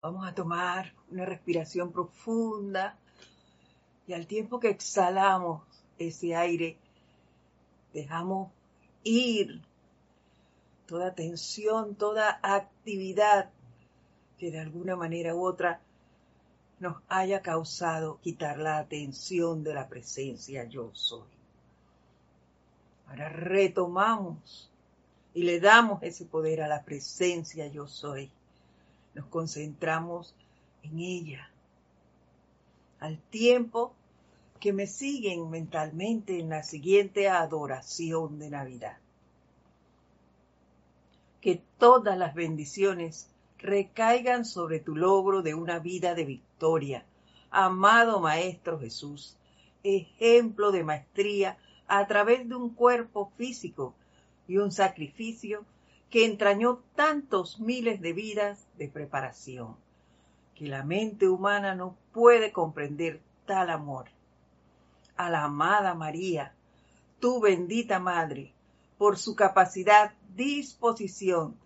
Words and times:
Vamos 0.00 0.28
a 0.28 0.32
tomar 0.32 0.94
una 1.10 1.24
respiración 1.24 1.90
profunda 1.90 2.96
y 4.06 4.12
al 4.12 4.28
tiempo 4.28 4.60
que 4.60 4.70
exhalamos 4.70 5.62
ese 5.98 6.36
aire, 6.36 6.78
dejamos 7.92 8.52
ir 9.02 9.60
toda 10.86 11.14
tensión, 11.14 11.96
toda 11.96 12.38
actividad 12.42 13.50
que 14.38 14.52
de 14.52 14.60
alguna 14.60 14.94
manera 14.94 15.34
u 15.34 15.44
otra 15.44 15.80
nos 16.78 17.02
haya 17.08 17.42
causado 17.42 18.20
quitar 18.20 18.58
la 18.58 18.78
atención 18.78 19.64
de 19.64 19.74
la 19.74 19.88
presencia 19.88 20.62
yo 20.64 20.90
soy. 20.94 21.26
Ahora 23.08 23.30
retomamos 23.30 24.70
y 25.34 25.42
le 25.42 25.58
damos 25.58 26.04
ese 26.04 26.24
poder 26.24 26.62
a 26.62 26.68
la 26.68 26.84
presencia 26.84 27.66
yo 27.66 27.88
soy. 27.88 28.30
Nos 29.18 29.26
concentramos 29.26 30.32
en 30.84 31.00
ella. 31.00 31.50
Al 33.00 33.18
tiempo 33.18 33.92
que 34.60 34.72
me 34.72 34.86
siguen 34.86 35.50
mentalmente 35.50 36.38
en 36.38 36.50
la 36.50 36.62
siguiente 36.62 37.28
adoración 37.28 38.38
de 38.38 38.50
Navidad. 38.50 38.98
Que 41.40 41.60
todas 41.78 42.16
las 42.16 42.32
bendiciones 42.36 43.28
recaigan 43.58 44.44
sobre 44.44 44.78
tu 44.78 44.94
logro 44.94 45.42
de 45.42 45.54
una 45.54 45.80
vida 45.80 46.14
de 46.14 46.24
victoria. 46.24 47.04
Amado 47.50 48.20
Maestro 48.20 48.78
Jesús, 48.78 49.36
ejemplo 49.82 50.70
de 50.70 50.84
maestría 50.84 51.58
a 51.88 52.06
través 52.06 52.48
de 52.48 52.54
un 52.54 52.70
cuerpo 52.70 53.32
físico 53.36 53.94
y 54.46 54.58
un 54.58 54.70
sacrificio 54.70 55.64
que 56.10 56.24
entrañó 56.24 56.80
tantos 56.94 57.60
miles 57.60 58.00
de 58.00 58.12
vidas 58.12 58.66
de 58.78 58.88
preparación, 58.88 59.76
que 60.54 60.66
la 60.66 60.82
mente 60.82 61.28
humana 61.28 61.74
no 61.74 61.96
puede 62.12 62.52
comprender 62.52 63.20
tal 63.46 63.70
amor. 63.70 64.06
A 65.16 65.30
la 65.30 65.44
amada 65.44 65.94
María, 65.94 66.54
tu 67.20 67.40
bendita 67.40 67.98
Madre, 67.98 68.52
por 68.96 69.18
su 69.18 69.36
capacidad, 69.36 70.12
disposición, 70.34 71.56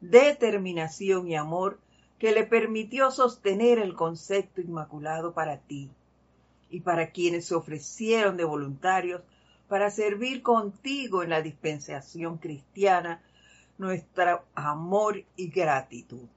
determinación 0.00 1.28
y 1.28 1.36
amor 1.36 1.78
que 2.18 2.32
le 2.32 2.44
permitió 2.44 3.10
sostener 3.10 3.78
el 3.78 3.94
concepto 3.94 4.60
inmaculado 4.60 5.32
para 5.32 5.58
ti 5.58 5.90
y 6.70 6.80
para 6.80 7.10
quienes 7.10 7.46
se 7.46 7.54
ofrecieron 7.54 8.36
de 8.36 8.44
voluntarios 8.44 9.22
para 9.68 9.90
servir 9.90 10.42
contigo 10.42 11.22
en 11.22 11.30
la 11.30 11.42
dispensación 11.42 12.38
cristiana 12.38 13.22
nuestro 13.80 14.44
amor 14.54 15.24
y 15.36 15.48
gratitud. 15.48 16.28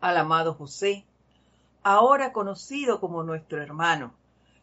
Al 0.00 0.16
amado 0.16 0.54
José, 0.54 1.04
ahora 1.84 2.32
conocido 2.32 2.98
como 2.98 3.22
nuestro 3.22 3.62
hermano, 3.62 4.12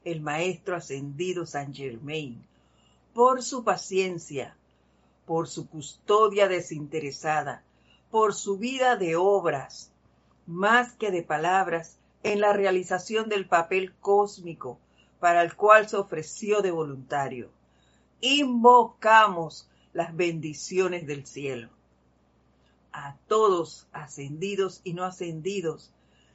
el 0.03 0.19
Maestro 0.19 0.75
Ascendido 0.75 1.45
San 1.45 1.73
Germain, 1.73 2.45
por 3.13 3.41
su 3.41 3.63
paciencia, 3.63 4.57
por 5.25 5.47
su 5.47 5.69
custodia 5.69 6.49
desinteresada, 6.49 7.63
por 8.09 8.33
su 8.33 8.57
vida 8.57 8.97
de 8.97 9.15
obras, 9.15 9.93
más 10.45 10.91
que 10.95 11.09
de 11.09 11.23
palabras, 11.23 11.99
en 12.21 12.41
la 12.41 12.51
realización 12.51 13.29
del 13.29 13.47
papel 13.47 13.93
cósmico 14.01 14.77
para 15.21 15.41
el 15.41 15.55
cual 15.55 15.87
se 15.87 15.95
ofreció 15.95 16.61
de 16.61 16.71
voluntario. 16.71 17.49
Invocamos 18.19 19.70
las 19.93 20.15
bendiciones 20.15 21.07
del 21.07 21.25
cielo. 21.25 21.69
A 22.91 23.15
todos, 23.27 23.87
ascendidos 23.91 24.81
y 24.83 24.93
no 24.93 25.03
ascendidos, 25.03 25.91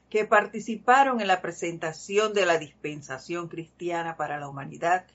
que 0.09 0.25
participaron 0.25 1.21
en 1.21 1.27
la 1.27 1.41
presentación 1.41 2.33
de 2.33 2.45
la 2.45 2.57
dispensación 2.57 3.47
cristiana 3.47 4.15
para 4.15 4.39
la 4.39 4.47
humanidad, 4.47 5.05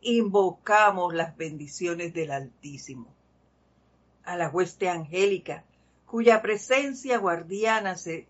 invocamos 0.00 1.14
las 1.14 1.36
bendiciones 1.36 2.14
del 2.14 2.30
Altísimo 2.30 3.14
a 4.28 4.36
la 4.36 4.50
hueste 4.50 4.90
angélica, 4.90 5.64
cuya 6.04 6.42
presencia 6.42 7.16
guardiana 7.16 7.96
se 7.96 8.26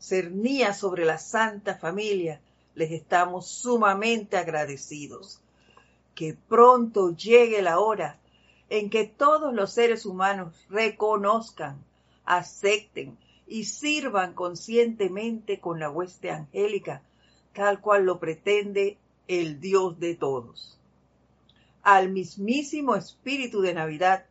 cernía 0.00 0.74
sobre 0.74 1.04
la 1.04 1.18
Santa 1.18 1.76
Familia, 1.76 2.40
les 2.74 2.90
estamos 2.90 3.48
sumamente 3.48 4.36
agradecidos. 4.36 5.40
Que 6.16 6.36
pronto 6.48 7.14
llegue 7.14 7.62
la 7.62 7.78
hora 7.78 8.18
en 8.70 8.88
que 8.88 9.04
todos 9.04 9.52
los 9.52 9.72
seres 9.72 10.06
humanos 10.06 10.54
reconozcan, 10.70 11.84
acepten 12.24 13.18
y 13.46 13.64
sirvan 13.64 14.32
conscientemente 14.32 15.60
con 15.60 15.80
la 15.80 15.90
hueste 15.90 16.30
angélica, 16.30 17.02
tal 17.52 17.80
cual 17.80 18.06
lo 18.06 18.18
pretende 18.18 18.96
el 19.26 19.60
Dios 19.60 19.98
de 19.98 20.14
todos. 20.14 20.78
Al 21.82 22.10
mismísimo 22.10 22.94
espíritu 22.94 23.60
de 23.60 23.74
Navidad 23.74 24.24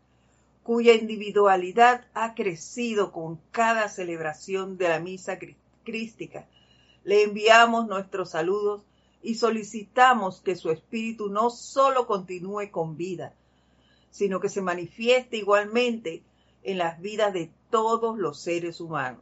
cuya 0.70 0.94
individualidad 0.94 2.06
ha 2.14 2.36
crecido 2.36 3.12
con 3.12 3.40
cada 3.52 3.90
celebración 3.90 4.78
de 4.78 4.88
la 4.88 5.00
misa 5.00 5.40
crística. 5.84 6.48
Le 7.04 7.24
enviamos 7.24 7.88
nuestros 7.88 8.30
saludos 8.30 8.84
y 9.24 9.34
solicitamos 9.34 10.42
que 10.42 10.56
su 10.56 10.70
espíritu 10.70 11.30
no 11.30 11.50
solo 11.50 12.06
continúe 12.06 12.70
con 12.72 12.98
vida, 12.98 13.34
sino 14.10 14.40
que 14.40 14.50
se 14.50 14.62
manifieste 14.62 15.38
igualmente 15.38 16.24
en 16.64 16.78
las 16.78 17.00
vidas 17.00 17.34
de 17.34 17.52
todos 17.70 18.18
los 18.18 18.40
seres 18.40 18.82
humanos. 18.82 19.22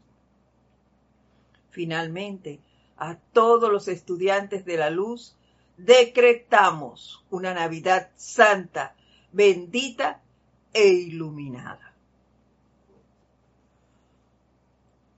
Finalmente, 1.70 2.60
a 2.98 3.16
todos 3.16 3.72
los 3.72 3.88
estudiantes 3.88 4.66
de 4.66 4.78
la 4.78 4.90
luz, 4.90 5.36
decretamos 5.78 7.24
una 7.30 7.54
Navidad 7.54 8.10
santa, 8.16 8.96
bendita 9.32 10.22
e 10.74 10.88
iluminada. 10.88 11.94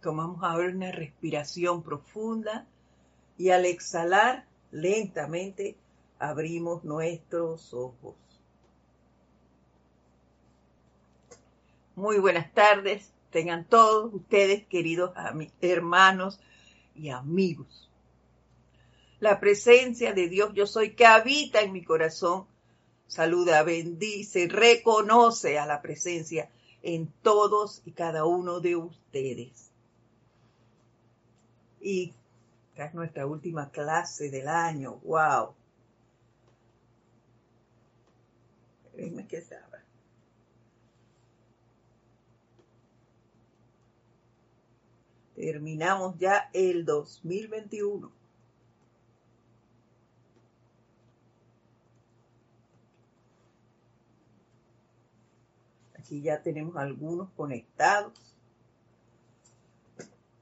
Tomamos 0.01 0.43
ahora 0.43 0.69
una 0.69 0.91
respiración 0.91 1.83
profunda 1.83 2.65
y 3.37 3.49
al 3.49 3.65
exhalar 3.65 4.45
lentamente 4.71 5.77
abrimos 6.19 6.83
nuestros 6.83 7.73
ojos. 7.73 8.15
Muy 11.99 12.17
buenas 12.17 12.53
tardes, 12.53 13.11
tengan 13.29 13.65
todos 13.65 14.13
ustedes, 14.13 14.65
queridos 14.67 15.11
hermanos 15.59 16.39
y 16.95 17.09
amigos. 17.09 17.89
La 19.19 19.41
presencia 19.41 20.13
de 20.13 20.29
Dios 20.29 20.51
yo 20.53 20.65
soy 20.65 20.95
que 20.95 21.05
habita 21.05 21.59
en 21.59 21.73
mi 21.73 21.83
corazón 21.83 22.47
saluda, 23.07 23.63
bendice, 23.63 24.47
reconoce 24.47 25.59
a 25.59 25.65
la 25.65 25.81
presencia 25.81 26.49
en 26.83 27.11
todos 27.21 27.81
y 27.83 27.91
cada 27.91 28.23
uno 28.23 28.61
de 28.61 28.77
ustedes. 28.77 29.69
Y 31.81 32.13
esta 32.69 32.85
es 32.85 32.93
nuestra 32.93 33.25
última 33.25 33.71
clase 33.71 34.29
del 34.29 34.47
año. 34.47 35.01
¡Wow! 35.03 35.53
que 39.27 39.37
Terminamos 45.39 46.17
ya 46.17 46.49
el 46.51 46.83
2021. 46.83 48.11
Aquí 55.97 56.21
ya 56.21 56.41
tenemos 56.43 56.75
algunos 56.75 57.29
conectados. 57.37 58.35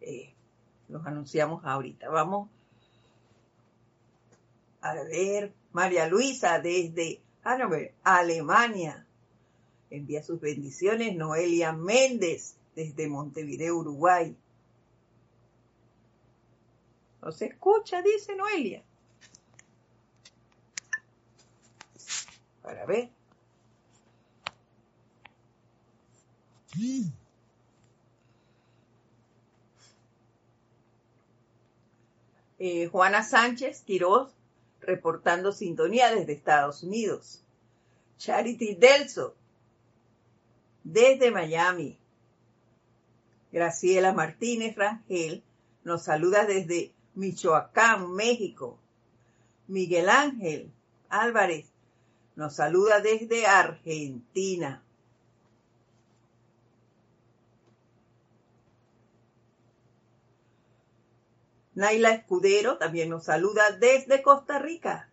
Eh, 0.02 0.34
los 0.88 1.05
anunciamos 1.05 1.64
ahorita. 1.64 2.09
Vamos 2.09 2.49
a 4.82 4.96
ver, 4.96 5.53
María 5.73 6.08
Luisa 6.08 6.59
desde 6.59 7.22
Hannover, 7.44 7.94
Alemania. 8.03 9.05
Envía 9.91 10.23
sus 10.23 10.41
bendiciones. 10.41 11.16
Noelia 11.16 11.72
Méndez 11.72 12.55
desde 12.73 13.08
Montevideo, 13.08 13.78
Uruguay. 13.78 14.35
No 17.28 17.34
se 17.34 17.47
escucha, 17.47 18.02
dice 18.02 18.38
Noelia. 18.38 18.82
Para 22.62 22.85
ver. 22.85 23.09
Eh, 32.59 32.88
Juana 32.88 33.24
Sánchez 33.24 33.82
Quiroz, 33.82 34.32
reportando 34.80 35.52
sintonía 35.52 36.16
desde 36.16 36.32
Estados 36.32 36.82
Unidos. 36.82 37.44
Charity 38.18 38.76
Delso, 38.76 39.35
desde 40.82 41.32
Miami. 41.32 42.00
Graciela 43.52 44.14
Martínez 44.14 44.78
Rangel 44.78 45.44
nos 45.84 46.03
saluda 46.03 46.46
desde 46.46 46.96
Michoacán, 47.17 48.11
México. 48.14 48.78
Miguel 49.67 50.08
Ángel 50.08 50.72
Álvarez 51.09 51.66
nos 52.35 52.55
saluda 52.55 53.02
desde 53.02 53.47
Argentina. 53.47 54.84
Naila 61.73 62.11
Escudero 62.11 62.78
también 62.78 63.09
nos 63.09 63.25
saluda 63.25 63.72
desde 63.72 64.22
Costa 64.22 64.59
Rica. 64.59 65.09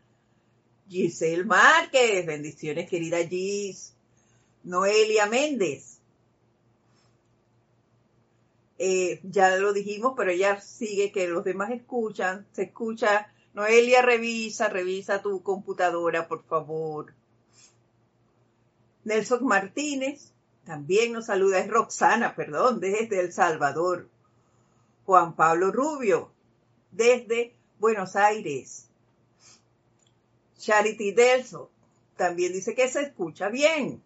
Giselle 0.88 1.44
Márquez, 1.44 2.26
bendiciones 2.26 2.88
querida 2.88 3.26
Gis. 3.26 3.94
Noelia 4.62 5.26
Méndez. 5.26 5.93
Eh, 8.78 9.20
ya 9.22 9.56
lo 9.56 9.72
dijimos, 9.72 10.14
pero 10.16 10.30
ella 10.30 10.60
sigue 10.60 11.12
que 11.12 11.28
los 11.28 11.44
demás 11.44 11.70
escuchan, 11.70 12.46
se 12.52 12.64
escucha. 12.64 13.32
Noelia, 13.52 14.02
revisa, 14.02 14.68
revisa 14.68 15.22
tu 15.22 15.42
computadora, 15.42 16.26
por 16.26 16.44
favor. 16.44 17.14
Nelson 19.04 19.44
Martínez 19.46 20.32
también 20.64 21.12
nos 21.12 21.26
saluda, 21.26 21.58
es 21.58 21.68
Roxana, 21.68 22.34
perdón, 22.34 22.80
desde 22.80 23.20
El 23.20 23.32
Salvador. 23.32 24.08
Juan 25.04 25.36
Pablo 25.36 25.70
Rubio, 25.70 26.30
desde 26.90 27.52
Buenos 27.78 28.16
Aires. 28.16 28.88
Charity 30.58 31.12
Delso 31.12 31.70
también 32.16 32.52
dice 32.52 32.74
que 32.74 32.88
se 32.88 33.02
escucha 33.02 33.50
bien. 33.50 34.02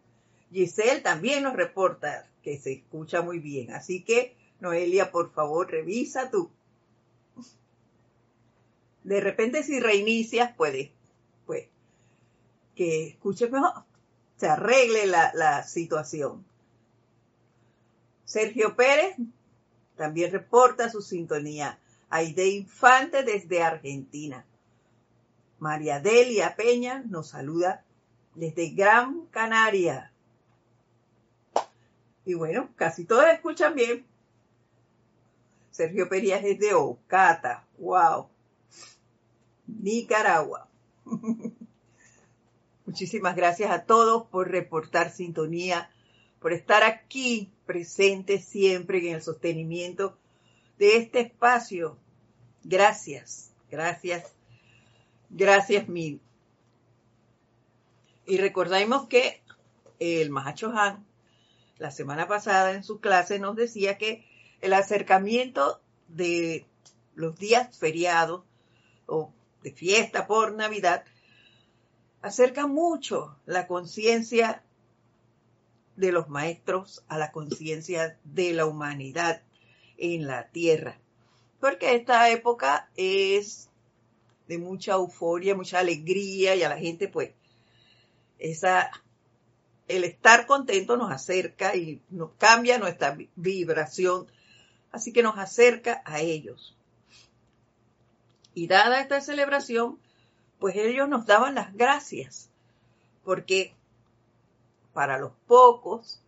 Giselle 0.52 1.00
también 1.00 1.44
nos 1.44 1.54
reporta 1.54 2.26
que 2.42 2.58
se 2.58 2.72
escucha 2.72 3.22
muy 3.22 3.38
bien. 3.38 3.72
Así 3.72 4.02
que, 4.02 4.34
Noelia, 4.60 5.10
por 5.10 5.32
favor, 5.32 5.70
revisa 5.70 6.31
tú. 6.31 6.50
De 9.05 9.20
repente, 9.20 9.62
si 9.62 9.81
reinicias, 9.81 10.55
puede, 10.55 10.93
pues, 11.46 11.66
que 12.75 13.08
escuches 13.08 13.50
mejor, 13.50 13.84
se 14.37 14.49
arregle 14.49 15.06
la, 15.06 15.32
la 15.34 15.62
situación. 15.62 16.44
Sergio 18.25 18.76
Pérez 18.76 19.16
también 19.96 20.31
reporta 20.31 20.90
su 20.90 21.00
sintonía. 21.00 21.78
Aide 22.11 22.49
Infante 22.49 23.22
desde 23.22 23.62
Argentina. 23.62 24.44
María 25.58 26.00
Delia 26.00 26.54
Peña 26.56 27.02
nos 27.08 27.31
saluda 27.31 27.84
desde 28.34 28.70
Gran 28.70 29.26
Canaria. 29.26 30.12
Y 32.25 32.34
bueno, 32.34 32.69
casi 32.76 33.04
todos 33.04 33.26
escuchan 33.26 33.75
bien. 33.75 34.06
Sergio 35.78 36.08
Perías 36.08 36.42
desde 36.42 36.75
Ocata. 36.75 37.64
Wow. 37.78 38.28
Nicaragua. 39.69 40.66
Muchísimas 42.84 43.36
gracias 43.36 43.70
a 43.70 43.84
todos 43.84 44.26
por 44.26 44.50
reportar 44.50 45.12
sintonía, 45.12 45.88
por 46.40 46.52
estar 46.52 46.82
aquí 46.82 47.52
presentes 47.64 48.44
siempre 48.44 48.98
en 48.98 49.14
el 49.14 49.22
sostenimiento 49.22 50.19
de 50.80 50.96
este 50.96 51.20
espacio. 51.20 51.96
Gracias, 52.64 53.52
gracias, 53.70 54.34
gracias 55.30 55.88
mil. 55.88 56.20
Y 58.26 58.38
recordemos 58.38 59.06
que 59.06 59.42
el 60.00 60.30
Mahacho 60.30 60.72
Han, 60.76 61.06
la 61.78 61.92
semana 61.92 62.26
pasada 62.26 62.72
en 62.72 62.82
su 62.82 62.98
clase, 62.98 63.38
nos 63.38 63.54
decía 63.54 63.96
que 63.96 64.27
el 64.60 64.72
acercamiento 64.72 65.81
de 66.08 66.66
los 67.14 67.38
días 67.38 67.76
feriados 67.78 68.44
o 69.06 69.32
de 69.62 69.72
fiesta 69.72 70.26
por 70.26 70.55
Navidad 70.55 71.05
acerca 72.22 72.66
mucho 72.66 73.37
la 73.46 73.66
conciencia 73.66 74.62
de 75.96 76.12
los 76.12 76.28
maestros 76.28 77.05
a 77.08 77.19
la 77.19 77.32
conciencia 77.32 78.19
de 78.25 78.52
la 78.52 78.66
humanidad 78.66 79.43
en 79.96 80.26
la 80.26 80.49
tierra. 80.49 80.99
Porque 81.61 81.96
esta 81.96 82.31
época 82.31 82.88
es 82.96 83.69
de 84.46 84.58
mucha 84.58 84.93
euforia, 84.93 85.54
mucha 85.54 85.81
alegría 85.81 86.54
y 86.54 86.62
a 86.62 86.69
la 86.69 86.78
gente 86.78 87.08
pues 87.08 87.32
esa 88.38 88.90
el 89.88 90.04
estar 90.04 90.46
contento 90.46 90.96
nos 90.96 91.11
acerca 91.11 91.75
y 91.75 92.02
nos 92.11 92.32
cambia 92.32 92.78
nuestra 92.78 93.16
vibración, 93.37 94.26
así 94.93 95.12
que 95.12 95.23
nos 95.23 95.38
acerca 95.38 96.02
a 96.05 96.20
ellos. 96.20 96.76
Y 98.55 98.67
dada 98.67 99.00
esta 99.00 99.20
celebración, 99.20 99.99
pues 100.58 100.76
ellos 100.76 101.08
nos 101.08 101.26
daban 101.26 101.55
las 101.55 101.75
gracias, 101.75 102.50
porque 103.25 103.75
para 104.93 105.19
los 105.19 105.32
pocos 105.46 106.20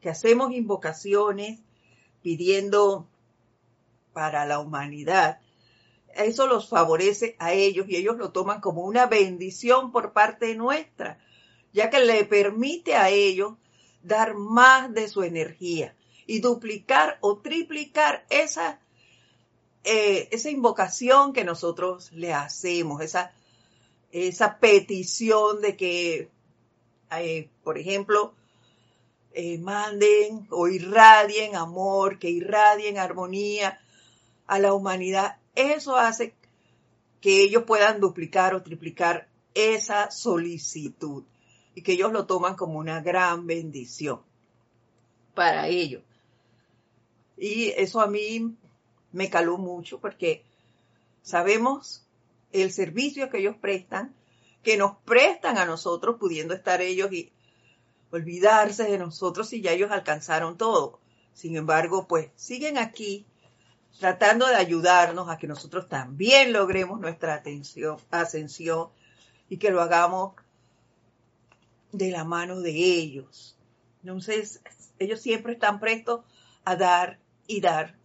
que 0.00 0.10
hacemos 0.10 0.52
invocaciones 0.52 1.60
pidiendo 2.22 3.06
para 4.12 4.46
la 4.46 4.58
humanidad, 4.58 5.40
eso 6.14 6.48
los 6.48 6.68
favorece 6.68 7.36
a 7.38 7.52
ellos 7.52 7.86
y 7.88 7.96
ellos 7.96 8.16
lo 8.16 8.32
toman 8.32 8.60
como 8.60 8.82
una 8.82 9.06
bendición 9.06 9.92
por 9.92 10.12
parte 10.12 10.56
nuestra, 10.56 11.20
ya 11.72 11.88
que 11.88 12.00
le 12.00 12.24
permite 12.24 12.96
a 12.96 13.10
ellos 13.10 13.54
dar 14.02 14.34
más 14.34 14.92
de 14.92 15.06
su 15.06 15.22
energía 15.22 15.94
y 16.30 16.38
duplicar 16.38 17.18
o 17.22 17.38
triplicar 17.38 18.24
esa, 18.30 18.78
eh, 19.82 20.28
esa 20.30 20.48
invocación 20.48 21.32
que 21.32 21.42
nosotros 21.42 22.12
le 22.12 22.32
hacemos, 22.32 23.02
esa, 23.02 23.32
esa 24.12 24.60
petición 24.60 25.60
de 25.60 25.76
que, 25.76 26.30
eh, 27.10 27.48
por 27.64 27.78
ejemplo, 27.78 28.32
eh, 29.32 29.58
manden 29.58 30.46
o 30.50 30.68
irradien 30.68 31.56
amor, 31.56 32.20
que 32.20 32.30
irradien 32.30 32.96
armonía 32.96 33.80
a 34.46 34.60
la 34.60 34.72
humanidad. 34.72 35.38
Eso 35.56 35.96
hace 35.96 36.32
que 37.20 37.42
ellos 37.42 37.64
puedan 37.66 37.98
duplicar 37.98 38.54
o 38.54 38.62
triplicar 38.62 39.26
esa 39.54 40.12
solicitud 40.12 41.24
y 41.74 41.82
que 41.82 41.94
ellos 41.94 42.12
lo 42.12 42.26
toman 42.26 42.54
como 42.54 42.78
una 42.78 43.00
gran 43.00 43.48
bendición 43.48 44.20
para 45.34 45.66
ellos. 45.66 46.04
Y 47.40 47.70
eso 47.70 48.02
a 48.02 48.06
mí 48.06 48.54
me 49.12 49.30
caló 49.30 49.56
mucho 49.56 49.98
porque 49.98 50.44
sabemos 51.22 52.04
el 52.52 52.70
servicio 52.70 53.30
que 53.30 53.38
ellos 53.38 53.56
prestan, 53.56 54.14
que 54.62 54.76
nos 54.76 54.98
prestan 55.06 55.56
a 55.56 55.64
nosotros, 55.64 56.16
pudiendo 56.20 56.52
estar 56.52 56.82
ellos 56.82 57.10
y 57.12 57.32
olvidarse 58.10 58.84
de 58.84 58.98
nosotros 58.98 59.48
si 59.48 59.62
ya 59.62 59.72
ellos 59.72 59.90
alcanzaron 59.90 60.58
todo. 60.58 61.00
Sin 61.32 61.56
embargo, 61.56 62.06
pues 62.06 62.30
siguen 62.36 62.76
aquí 62.76 63.24
tratando 63.98 64.46
de 64.46 64.56
ayudarnos 64.56 65.30
a 65.30 65.38
que 65.38 65.46
nosotros 65.46 65.88
también 65.88 66.52
logremos 66.52 67.00
nuestra 67.00 67.42
ascensión 68.10 68.88
y 69.48 69.56
que 69.56 69.70
lo 69.70 69.80
hagamos 69.80 70.34
de 71.92 72.10
la 72.10 72.24
mano 72.24 72.60
de 72.60 72.72
ellos. 72.72 73.56
Entonces, 74.02 74.60
ellos 74.98 75.22
siempre 75.22 75.54
están 75.54 75.80
prestos 75.80 76.20
a 76.64 76.76
dar 76.76 77.18
y 77.50 77.60
dar, 77.60 77.96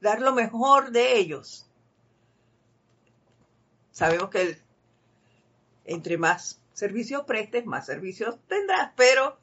dar 0.00 0.20
lo 0.20 0.34
mejor 0.34 0.90
de 0.90 1.16
ellos. 1.16 1.64
Sabemos 3.92 4.30
que 4.30 4.58
entre 5.84 6.18
más 6.18 6.60
servicios 6.72 7.24
prestes, 7.24 7.64
más 7.66 7.86
servicios 7.86 8.36
tendrás, 8.48 8.92
pero, 8.96 9.38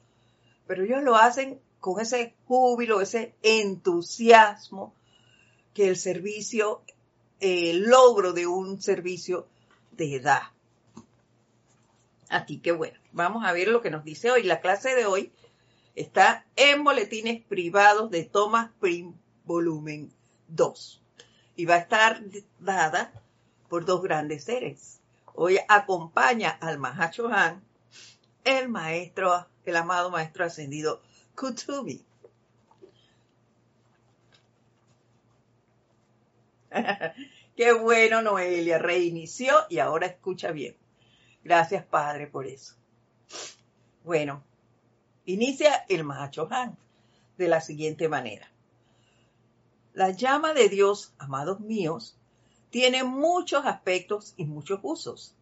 pero 0.66 0.84
ellos 0.84 1.02
lo 1.02 1.16
hacen 1.16 1.58
con 1.80 1.98
ese 1.98 2.34
júbilo, 2.46 3.00
ese 3.00 3.34
entusiasmo 3.42 4.94
que 5.72 5.88
el 5.88 5.96
servicio, 5.96 6.82
el 7.40 7.84
logro 7.84 8.34
de 8.34 8.46
un 8.46 8.82
servicio 8.82 9.48
te 9.96 10.20
da. 10.20 10.52
Así 12.28 12.58
que 12.58 12.72
bueno, 12.72 12.98
vamos 13.12 13.46
a 13.46 13.52
ver 13.52 13.68
lo 13.68 13.80
que 13.80 13.90
nos 13.90 14.04
dice 14.04 14.30
hoy. 14.30 14.42
La 14.42 14.60
clase 14.60 14.94
de 14.94 15.06
hoy 15.06 15.32
está 15.94 16.44
en 16.56 16.84
boletines 16.84 17.42
privados 17.42 18.10
de 18.10 18.24
Thomas 18.24 18.70
Prim, 18.78 19.14
volumen 19.44 20.12
2. 20.48 21.02
Y 21.56 21.66
va 21.66 21.74
a 21.74 21.78
estar 21.78 22.22
dada 22.58 23.12
por 23.68 23.84
dos 23.84 24.02
grandes 24.02 24.44
seres. 24.44 25.00
Hoy 25.34 25.58
acompaña 25.68 26.50
al 26.50 26.78
Mahacho 26.78 27.28
Han, 27.28 27.62
el 28.44 28.68
maestro, 28.68 29.46
el 29.64 29.76
amado 29.76 30.10
maestro 30.10 30.44
ascendido 30.44 31.00
Kutubi. 31.34 32.04
Qué 37.56 37.72
bueno, 37.72 38.22
Noelia, 38.22 38.78
reinició 38.78 39.54
y 39.68 39.78
ahora 39.78 40.06
escucha 40.06 40.52
bien. 40.52 40.76
Gracias, 41.44 41.84
Padre, 41.84 42.26
por 42.26 42.46
eso. 42.46 42.74
Bueno, 44.04 44.42
inicia 45.24 45.84
el 45.88 46.04
Mahacho 46.04 46.48
Han 46.50 46.76
de 47.38 47.48
la 47.48 47.60
siguiente 47.60 48.08
manera. 48.08 48.51
La 49.94 50.08
llama 50.08 50.54
de 50.54 50.70
Dios, 50.70 51.12
amados 51.18 51.60
míos, 51.60 52.16
tiene 52.70 53.04
muchos 53.04 53.66
aspectos 53.66 54.32
y 54.38 54.46
muchos 54.46 54.80
usos. 54.82 55.34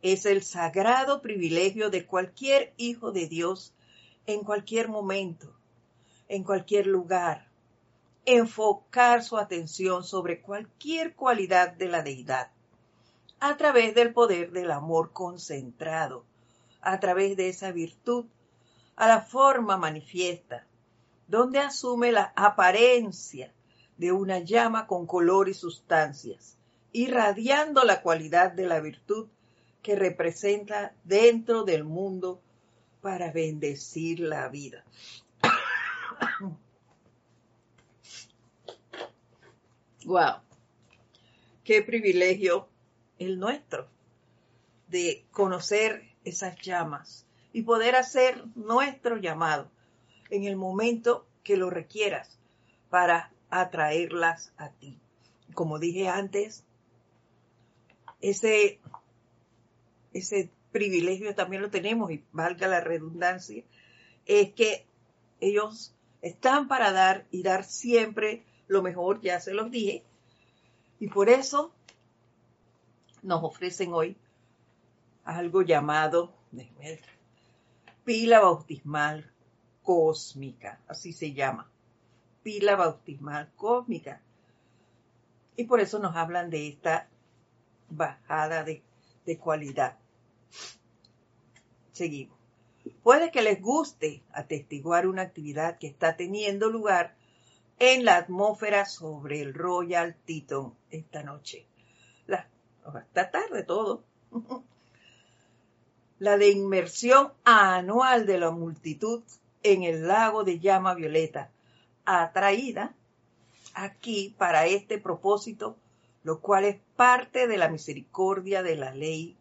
Es 0.00 0.24
el 0.24 0.42
sagrado 0.42 1.20
privilegio 1.20 1.90
de 1.90 2.06
cualquier 2.06 2.72
hijo 2.78 3.12
de 3.12 3.26
Dios 3.26 3.74
en 4.26 4.40
cualquier 4.40 4.88
momento, 4.88 5.54
en 6.28 6.44
cualquier 6.44 6.86
lugar, 6.86 7.50
enfocar 8.24 9.22
su 9.22 9.36
atención 9.36 10.02
sobre 10.02 10.40
cualquier 10.40 11.14
cualidad 11.14 11.74
de 11.74 11.88
la 11.88 12.02
deidad 12.02 12.50
a 13.38 13.58
través 13.58 13.94
del 13.94 14.14
poder 14.14 14.50
del 14.50 14.70
amor 14.70 15.12
concentrado, 15.12 16.24
a 16.80 17.00
través 17.00 17.36
de 17.36 17.50
esa 17.50 17.70
virtud, 17.70 18.24
a 18.96 19.08
la 19.08 19.20
forma 19.20 19.76
manifiesta, 19.76 20.66
donde 21.28 21.58
asume 21.58 22.12
la 22.12 22.32
apariencia 22.34 23.52
de 23.96 24.12
una 24.12 24.40
llama 24.40 24.86
con 24.86 25.06
color 25.06 25.48
y 25.48 25.54
sustancias, 25.54 26.58
irradiando 26.92 27.84
la 27.84 28.02
cualidad 28.02 28.52
de 28.52 28.66
la 28.66 28.80
virtud 28.80 29.28
que 29.82 29.96
representa 29.96 30.94
dentro 31.04 31.64
del 31.64 31.84
mundo 31.84 32.40
para 33.00 33.30
bendecir 33.32 34.20
la 34.20 34.48
vida. 34.48 34.84
wow, 40.06 40.40
qué 41.62 41.82
privilegio 41.82 42.68
el 43.18 43.38
nuestro 43.38 43.88
de 44.88 45.26
conocer 45.30 46.14
esas 46.24 46.56
llamas 46.60 47.26
y 47.52 47.62
poder 47.62 47.94
hacer 47.96 48.42
nuestro 48.54 49.18
llamado 49.18 49.70
en 50.30 50.44
el 50.44 50.56
momento 50.56 51.26
que 51.42 51.56
lo 51.56 51.68
requieras 51.70 52.38
para 52.88 53.33
atraerlas 53.60 54.52
a 54.56 54.70
ti. 54.70 54.98
Como 55.54 55.78
dije 55.78 56.08
antes, 56.08 56.64
ese, 58.20 58.80
ese 60.12 60.50
privilegio 60.72 61.34
también 61.34 61.62
lo 61.62 61.70
tenemos, 61.70 62.10
y 62.10 62.24
valga 62.32 62.66
la 62.66 62.80
redundancia, 62.80 63.62
es 64.26 64.52
que 64.54 64.86
ellos 65.40 65.94
están 66.22 66.68
para 66.68 66.92
dar 66.92 67.26
y 67.30 67.42
dar 67.42 67.64
siempre 67.64 68.44
lo 68.66 68.82
mejor, 68.82 69.20
ya 69.20 69.40
se 69.40 69.54
los 69.54 69.70
dije, 69.70 70.02
y 70.98 71.08
por 71.08 71.28
eso 71.28 71.72
nos 73.22 73.42
ofrecen 73.44 73.92
hoy 73.92 74.16
algo 75.24 75.62
llamado 75.62 76.34
pila 78.04 78.40
bautismal 78.40 79.30
cósmica, 79.82 80.80
así 80.88 81.12
se 81.12 81.32
llama, 81.34 81.70
pila 82.44 82.76
bautismal 82.76 83.50
cósmica. 83.56 84.20
Y 85.56 85.64
por 85.64 85.80
eso 85.80 85.98
nos 85.98 86.14
hablan 86.14 86.50
de 86.50 86.68
esta 86.68 87.08
bajada 87.90 88.62
de, 88.62 88.82
de 89.26 89.38
cualidad. 89.38 89.98
Seguimos. 91.92 92.38
Puede 93.02 93.30
que 93.30 93.42
les 93.42 93.60
guste 93.60 94.22
atestiguar 94.32 95.08
una 95.08 95.22
actividad 95.22 95.78
que 95.78 95.86
está 95.86 96.16
teniendo 96.16 96.70
lugar 96.70 97.16
en 97.78 98.04
la 98.04 98.16
atmósfera 98.16 98.86
sobre 98.86 99.40
el 99.40 99.54
Royal 99.54 100.14
Teton 100.26 100.74
esta 100.90 101.22
noche. 101.22 101.66
La, 102.26 102.48
esta 103.00 103.30
tarde 103.30 103.62
todo. 103.62 104.04
La 106.18 106.36
de 106.38 106.50
inmersión 106.50 107.32
anual 107.44 108.24
de 108.24 108.38
la 108.38 108.50
multitud 108.52 109.22
en 109.62 109.82
el 109.82 110.06
lago 110.06 110.44
de 110.44 110.60
llama 110.60 110.94
violeta, 110.94 111.50
atraída 112.04 112.94
aquí 113.74 114.34
para 114.38 114.66
este 114.66 114.98
propósito, 114.98 115.76
lo 116.22 116.40
cual 116.40 116.64
es 116.64 116.76
parte 116.96 117.46
de 117.46 117.58
la 117.58 117.68
misericordia 117.68 118.62
de 118.62 118.76
la 118.76 118.94
ley 118.94 119.36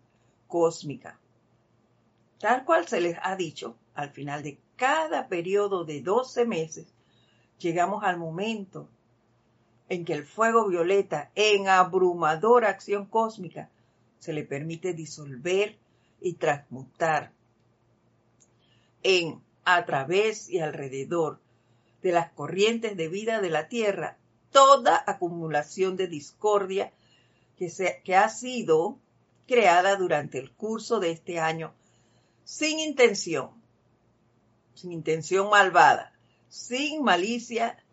cósmica. 0.48 1.20
Tal 2.40 2.66
cual 2.66 2.88
se 2.88 3.00
les 3.00 3.18
ha 3.22 3.36
dicho, 3.36 3.78
al 3.94 4.10
final 4.10 4.44
de 4.44 4.60
cada 4.76 5.28
periodo 5.28 5.86
de 5.86 6.02
12 6.02 6.46
meses, 6.46 6.88
llegamos 7.60 8.04
al 8.04 8.18
momento 8.18 8.90
en 9.88 10.06
que 10.06 10.14
el 10.14 10.26
fuego 10.26 10.68
violeta, 10.68 11.32
en 11.36 11.68
abrumadora 11.68 12.70
acción 12.70 13.06
cósmica, 13.06 13.70
se 14.20 14.34
le 14.34 14.44
permite 14.44 14.94
disolver 14.94 15.78
y 16.20 16.34
transmutar 16.34 17.32
en 19.04 19.42
a 19.66 19.86
través 19.86 20.50
y 20.50 20.60
alrededor 20.60 21.40
de 22.04 22.12
las 22.12 22.32
corrientes 22.32 22.96
de 22.96 23.08
vida 23.08 23.42
de 23.42 23.50
la 23.50 23.68
Tierra 23.68 24.18
toda 24.52 25.04
acumulación 25.08 25.98
de 25.98 26.08
discordia 26.08 26.94
que, 27.58 27.72
que 28.04 28.16
ha 28.16 28.30
sido 28.30 29.00
creada 29.48 29.96
durante 29.96 30.38
el 30.38 30.52
curso 30.52 31.00
de 31.00 31.12
este 31.12 31.40
año 31.40 31.74
sin 32.44 32.80
intención, 32.80 33.50
sin 34.76 34.92
intención 34.92 35.50
malvada, 35.50 36.14
sin 36.50 37.04
malicia 37.04 37.84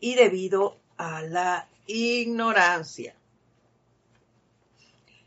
y 0.00 0.16
debido 0.16 0.78
a 0.96 1.22
la 1.22 1.68
ignorancia. 1.86 3.14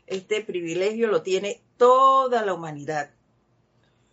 Este 0.06 0.42
privilegio 0.42 1.06
lo 1.06 1.22
tiene 1.22 1.62
toda 1.78 2.44
la 2.44 2.54
humanidad 2.54 3.10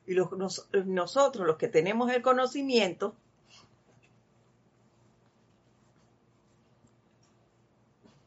y 0.06 0.16
nosotros, 0.16 1.48
los 1.48 1.58
que 1.58 1.68
tenemos 1.68 2.12
el 2.12 2.22
conocimiento, 2.22 3.16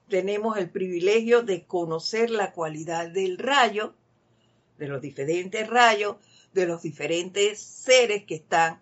tenemos 0.09 0.57
el 0.57 0.71
privilegio 0.71 1.43
de 1.43 1.65
conocer 1.65 2.31
la 2.31 2.53
cualidad 2.53 3.11
del 3.11 3.39
rayo, 3.39 3.95
de 4.79 4.89
los 4.89 5.01
diferentes 5.01 5.69
rayos, 5.69 6.17
de 6.53 6.67
los 6.67 6.83
diferentes 6.83 7.61
seres 7.61 8.25
que 8.25 8.35
están 8.37 8.81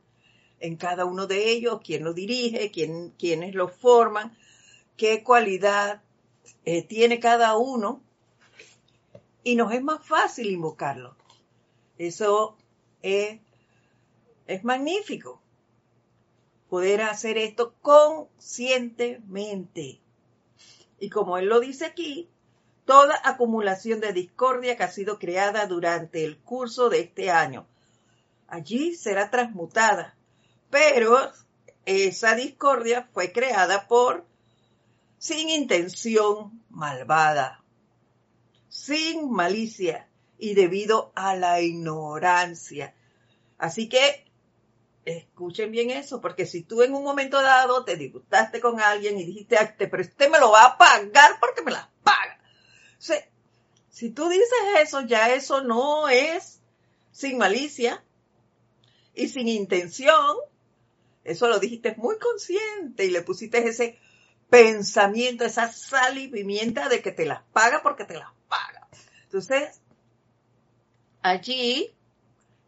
en 0.61 0.77
cada 0.77 1.05
uno 1.05 1.27
de 1.27 1.51
ellos, 1.51 1.81
quién 1.85 2.05
lo 2.05 2.15
dirige, 2.15 2.71
quién, 2.71 3.13
quiénes 3.19 3.55
lo 3.55 3.69
forman, 3.69 4.35
qué 4.97 5.23
cualidad 5.23 6.03
eh, 6.65 6.83
tiene 6.83 7.21
cada 7.21 7.57
uno, 7.57 8.03
y 9.43 9.57
nos 9.57 9.73
es 9.73 9.83
más 9.83 10.05
fácil 10.05 10.51
invocarlo. 10.51 11.17
Eso 11.99 12.57
es, 13.03 13.41
magnífico 14.63 15.41
poder 16.69 17.03
hacer 17.03 17.39
esto 17.39 17.75
conscientemente. 17.83 20.01
Y 21.05 21.11
como 21.11 21.37
él 21.37 21.51
lo 21.51 21.61
dice 21.61 21.85
aquí, 21.85 22.31
toda 22.87 23.21
acumulación 23.25 24.01
de 24.01 24.15
discordia 24.15 24.79
que 24.79 24.85
ha 24.85 24.91
sido 24.91 25.19
creada 25.19 25.67
durante 25.67 26.25
el 26.25 26.39
curso 26.39 26.89
de 26.89 27.01
este 27.01 27.31
año, 27.31 27.67
allí 28.49 28.95
será 28.95 29.31
transmutada. 29.31 30.17
Pero 30.71 31.31
esa 31.85 32.35
discordia 32.35 33.07
fue 33.13 33.33
creada 33.33 33.87
por 33.87 34.25
sin 35.19 35.51
intención 35.51 36.65
malvada, 36.71 37.63
sin 38.71 39.31
malicia, 39.31 40.09
y 40.39 40.55
debido 40.55 41.13
a 41.15 41.37
la 41.37 41.61
ignorancia. 41.61 42.95
Así 43.59 43.91
que 43.91 44.24
escuchen 45.05 45.71
bien 45.71 45.91
eso, 45.91 46.21
porque 46.21 46.47
si 46.47 46.63
tú 46.63 46.83
en 46.83 46.95
un 46.95 47.05
momento 47.05 47.41
dado 47.43 47.85
te 47.85 47.97
disgustaste 47.97 48.61
con 48.61 48.81
alguien 48.81 49.19
y 49.19 49.25
dijiste, 49.25 49.57
pero 49.79 50.03
este 50.03 50.29
me 50.29 50.39
lo 50.39 50.51
va 50.51 50.65
a 50.65 50.79
pagar 50.79 51.39
porque 51.41 51.63
me 51.63 51.73
la 51.73 51.91
paga. 52.03 52.41
si 53.91 54.11
tú 54.11 54.29
dices 54.29 54.49
eso, 54.81 55.03
ya 55.03 55.33
eso 55.35 55.63
no 55.63 56.09
es 56.09 56.61
sin 57.13 57.39
malicia 57.39 58.03
y 59.15 59.29
sin 59.29 59.49
intención. 59.49 60.37
Eso 61.23 61.49
lo 61.49 61.59
dijiste 61.59 61.95
muy 61.97 62.19
consciente 62.19 63.05
y 63.05 63.11
le 63.11 63.23
pusiste 63.23 63.67
ese 63.67 63.99
pensamiento, 64.51 65.45
esa 65.45 65.73
sal 65.73 66.19
y 66.19 66.29
pimienta 66.29 66.89
de 66.89 67.01
que 67.03 67.13
te 67.13 67.25
las 67.25 67.43
paga 67.53 67.83
porque 67.83 68.05
te 68.05 68.15
las 68.15 68.31
paga. 68.49 68.89
Entonces, 69.25 69.81
allí, 71.23 71.95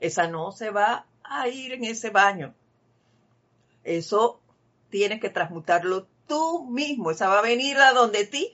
esa 0.00 0.28
no 0.28 0.52
se 0.52 0.70
va 0.70 1.05
a 1.28 1.49
ir 1.49 1.73
en 1.73 1.85
ese 1.85 2.11
baño. 2.11 2.54
Eso 3.85 4.40
tienes 4.90 5.21
que 5.21 5.30
transmutarlo 5.30 6.06
tú 6.26 6.66
mismo. 6.66 7.11
Esa 7.11 7.28
va 7.28 7.38
a 7.38 7.42
venir 7.42 7.76
a 7.78 7.92
donde 7.92 8.25
ti 8.25 8.52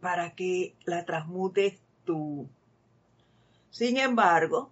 para 0.00 0.34
que 0.34 0.74
la 0.84 1.04
transmutes 1.04 1.78
tú. 2.04 2.48
Sin 3.70 3.96
embargo, 3.96 4.70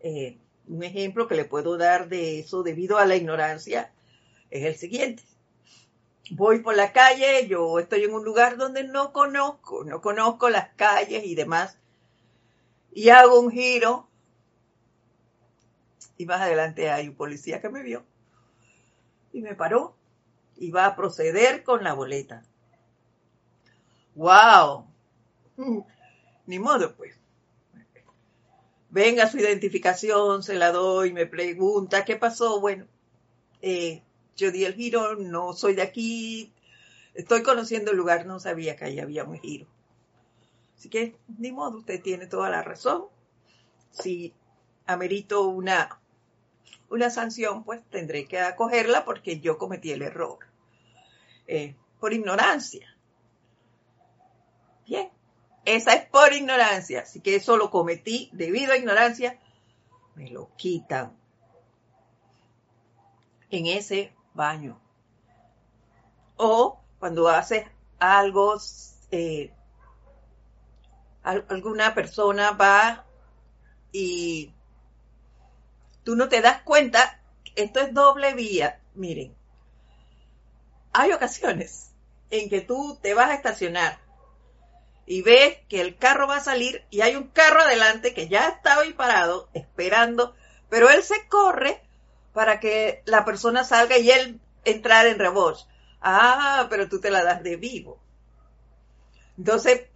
eh, 0.00 0.38
un 0.68 0.82
ejemplo 0.82 1.28
que 1.28 1.34
le 1.34 1.44
puedo 1.44 1.76
dar 1.76 2.08
de 2.08 2.40
eso 2.40 2.62
debido 2.62 2.98
a 2.98 3.06
la 3.06 3.16
ignorancia 3.16 3.92
es 4.50 4.64
el 4.64 4.76
siguiente. 4.76 5.22
Voy 6.30 6.60
por 6.60 6.74
la 6.74 6.92
calle, 6.92 7.46
yo 7.46 7.78
estoy 7.78 8.02
en 8.02 8.14
un 8.14 8.24
lugar 8.24 8.56
donde 8.56 8.82
no 8.82 9.12
conozco, 9.12 9.84
no 9.84 10.00
conozco 10.00 10.48
las 10.48 10.70
calles 10.74 11.24
y 11.24 11.36
demás 11.36 11.78
y 12.96 13.10
hago 13.10 13.38
un 13.38 13.50
giro 13.50 14.05
y 16.18 16.26
más 16.26 16.40
adelante 16.40 16.90
hay 16.90 17.08
un 17.08 17.14
policía 17.14 17.60
que 17.60 17.68
me 17.68 17.82
vio 17.82 18.04
y 19.32 19.42
me 19.42 19.54
paró 19.54 19.94
y 20.56 20.70
va 20.70 20.86
a 20.86 20.96
proceder 20.96 21.62
con 21.62 21.84
la 21.84 21.92
boleta. 21.92 22.42
¡Wow! 24.14 24.86
Ni 26.46 26.58
modo, 26.58 26.94
pues. 26.94 27.18
Venga 28.88 29.28
su 29.28 29.36
identificación, 29.36 30.42
se 30.42 30.54
la 30.54 30.72
doy, 30.72 31.12
me 31.12 31.26
pregunta, 31.26 32.04
¿qué 32.04 32.16
pasó? 32.16 32.60
Bueno, 32.60 32.86
eh, 33.60 34.02
yo 34.36 34.50
di 34.50 34.64
el 34.64 34.74
giro, 34.74 35.16
no 35.16 35.52
soy 35.52 35.74
de 35.74 35.82
aquí, 35.82 36.52
estoy 37.12 37.42
conociendo 37.42 37.90
el 37.90 37.98
lugar, 37.98 38.24
no 38.24 38.40
sabía 38.40 38.76
que 38.76 38.86
ahí 38.86 39.00
había 39.00 39.24
un 39.24 39.38
giro. 39.38 39.66
Así 40.78 40.88
que, 40.88 41.16
ni 41.38 41.52
modo, 41.52 41.78
usted 41.78 42.00
tiene 42.02 42.26
toda 42.26 42.48
la 42.48 42.62
razón. 42.62 43.06
Si 43.90 44.32
amerito 44.86 45.42
una, 45.48 46.00
una 46.90 47.10
sanción, 47.10 47.64
pues 47.64 47.82
tendré 47.90 48.26
que 48.26 48.40
acogerla 48.40 49.04
porque 49.04 49.40
yo 49.40 49.58
cometí 49.58 49.92
el 49.92 50.02
error. 50.02 50.38
Eh, 51.46 51.74
por 52.00 52.12
ignorancia. 52.12 52.96
Bien, 54.86 55.10
esa 55.64 55.94
es 55.94 56.06
por 56.06 56.32
ignorancia. 56.32 57.00
Así 57.00 57.20
que 57.20 57.36
eso 57.36 57.56
lo 57.56 57.70
cometí 57.70 58.30
debido 58.32 58.72
a 58.72 58.76
ignorancia. 58.76 59.38
Me 60.14 60.30
lo 60.30 60.50
quitan 60.56 61.16
en 63.50 63.66
ese 63.66 64.12
baño. 64.34 64.80
O 66.36 66.80
cuando 66.98 67.28
haces 67.28 67.66
algo, 67.98 68.56
eh, 69.10 69.52
alguna 71.22 71.94
persona 71.94 72.52
va 72.52 73.04
y 73.92 74.52
tú 76.06 76.14
no 76.14 76.28
te 76.28 76.40
das 76.40 76.62
cuenta, 76.62 77.20
esto 77.56 77.80
es 77.80 77.92
doble 77.92 78.32
vía. 78.34 78.78
Miren, 78.94 79.34
hay 80.92 81.10
ocasiones 81.10 81.90
en 82.30 82.48
que 82.48 82.60
tú 82.60 82.96
te 83.02 83.12
vas 83.12 83.30
a 83.30 83.34
estacionar 83.34 83.98
y 85.04 85.22
ves 85.22 85.58
que 85.68 85.80
el 85.80 85.96
carro 85.96 86.28
va 86.28 86.36
a 86.36 86.44
salir 86.44 86.84
y 86.90 87.00
hay 87.00 87.16
un 87.16 87.26
carro 87.26 87.60
adelante 87.60 88.14
que 88.14 88.28
ya 88.28 88.48
estaba 88.50 88.82
ahí 88.82 88.92
parado 88.92 89.48
esperando, 89.52 90.36
pero 90.68 90.88
él 90.90 91.02
se 91.02 91.26
corre 91.26 91.82
para 92.32 92.60
que 92.60 93.02
la 93.04 93.24
persona 93.24 93.64
salga 93.64 93.98
y 93.98 94.08
él 94.08 94.40
entrar 94.64 95.08
en 95.08 95.18
rebote. 95.18 95.64
Ah, 96.00 96.68
pero 96.70 96.88
tú 96.88 97.00
te 97.00 97.10
la 97.10 97.24
das 97.24 97.42
de 97.42 97.56
vivo. 97.56 97.98
Entonces, 99.36 99.88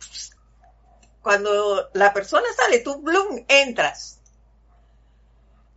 cuando 1.22 1.88
la 1.94 2.12
persona 2.12 2.46
sale, 2.56 2.80
tú, 2.80 3.00
blum, 3.00 3.44
entras. 3.46 4.19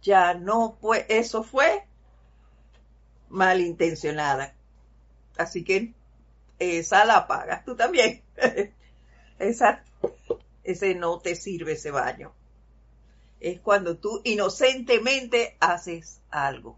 Ya 0.04 0.34
no 0.34 0.78
fue, 0.80 1.06
eso 1.10 1.44
fue 1.44 1.86
malintencionada. 3.30 4.54
Así 5.38 5.64
que 5.64 5.94
esa 6.60 7.06
la 7.06 7.28
pagas 7.28 7.66
tú 7.66 7.76
también. 7.76 8.22
esa, 9.40 9.84
ese 10.64 10.96
no 10.96 11.20
te 11.20 11.36
sirve 11.36 11.74
ese 11.74 11.92
baño. 11.92 12.34
Es 13.40 13.60
cuando 13.60 13.98
tú 13.98 14.22
inocentemente 14.24 15.58
haces 15.60 16.22
algo. 16.30 16.78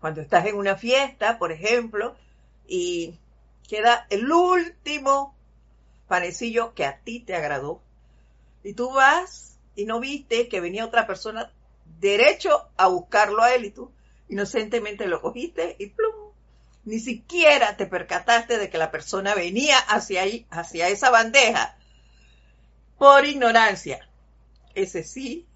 Cuando 0.00 0.20
estás 0.20 0.46
en 0.46 0.56
una 0.56 0.76
fiesta, 0.76 1.38
por 1.38 1.50
ejemplo, 1.52 2.16
y 2.68 3.18
queda 3.68 4.06
el 4.10 4.30
último 4.30 5.34
panecillo 6.06 6.74
que 6.74 6.84
a 6.84 6.98
ti 6.98 7.20
te 7.20 7.34
agradó. 7.34 7.80
Y 8.62 8.74
tú 8.74 8.92
vas 8.92 9.55
y 9.76 9.84
no 9.84 10.00
viste 10.00 10.48
que 10.48 10.60
venía 10.60 10.86
otra 10.86 11.06
persona 11.06 11.52
derecho 12.00 12.68
a 12.76 12.88
buscarlo 12.88 13.42
a 13.42 13.54
él 13.54 13.66
y 13.66 13.70
tú 13.70 13.92
inocentemente 14.28 15.06
lo 15.06 15.20
cogiste 15.20 15.76
y 15.78 15.88
plum. 15.88 16.14
Ni 16.84 16.98
siquiera 16.98 17.76
te 17.76 17.86
percataste 17.86 18.58
de 18.58 18.70
que 18.70 18.78
la 18.78 18.90
persona 18.90 19.34
venía 19.34 19.76
hacia 19.76 20.22
ahí, 20.22 20.46
hacia 20.50 20.88
esa 20.88 21.10
bandeja 21.10 21.76
por 22.98 23.24
ignorancia. 23.24 24.08
Ese 24.74 25.02
sí 25.02 25.46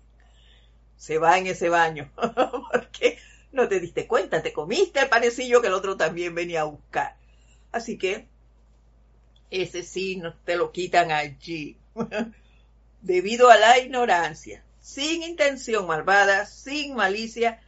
se 0.96 1.18
va 1.18 1.38
en 1.38 1.46
ese 1.46 1.68
baño 1.68 2.10
porque 2.70 3.18
no 3.52 3.68
te 3.68 3.80
diste 3.80 4.06
cuenta, 4.06 4.42
te 4.42 4.52
comiste 4.52 5.00
el 5.00 5.08
panecillo 5.08 5.60
que 5.60 5.68
el 5.68 5.74
otro 5.74 5.96
también 5.96 6.34
venía 6.34 6.62
a 6.62 6.64
buscar. 6.64 7.16
Así 7.72 7.96
que 7.96 8.26
ese 9.50 9.82
sí 9.82 10.16
no 10.16 10.34
te 10.34 10.56
lo 10.56 10.72
quitan 10.72 11.10
allí, 11.10 11.76
debido 13.02 13.50
a 13.50 13.56
la 13.56 13.78
ignorancia, 13.78 14.62
sin 14.80 15.22
intención 15.22 15.86
malvada, 15.86 16.46
sin 16.46 16.94
malicia 16.94 17.60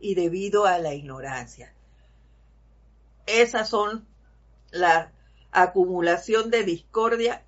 y 0.00 0.14
debido 0.14 0.66
a 0.66 0.78
la 0.78 0.94
ignorancia. 0.94 1.72
Esas 3.26 3.68
son 3.68 4.06
la 4.70 5.12
acumulación 5.50 6.50
de 6.50 6.64
discordia 6.64 7.42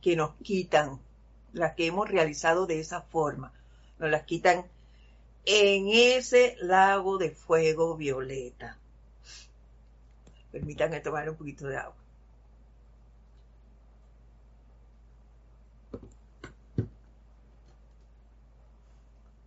que 0.00 0.16
nos 0.16 0.34
quitan, 0.36 1.00
las 1.52 1.74
que 1.74 1.86
hemos 1.86 2.08
realizado 2.08 2.66
de 2.66 2.80
esa 2.80 3.02
forma, 3.02 3.52
nos 3.98 4.10
las 4.10 4.22
quitan 4.24 4.64
en 5.44 5.88
ese 5.88 6.56
lago 6.60 7.18
de 7.18 7.30
fuego 7.30 7.96
violeta. 7.96 8.78
Permítanme 10.52 11.00
tomar 11.00 11.28
un 11.28 11.36
poquito 11.36 11.66
de 11.66 11.76
agua. 11.76 11.99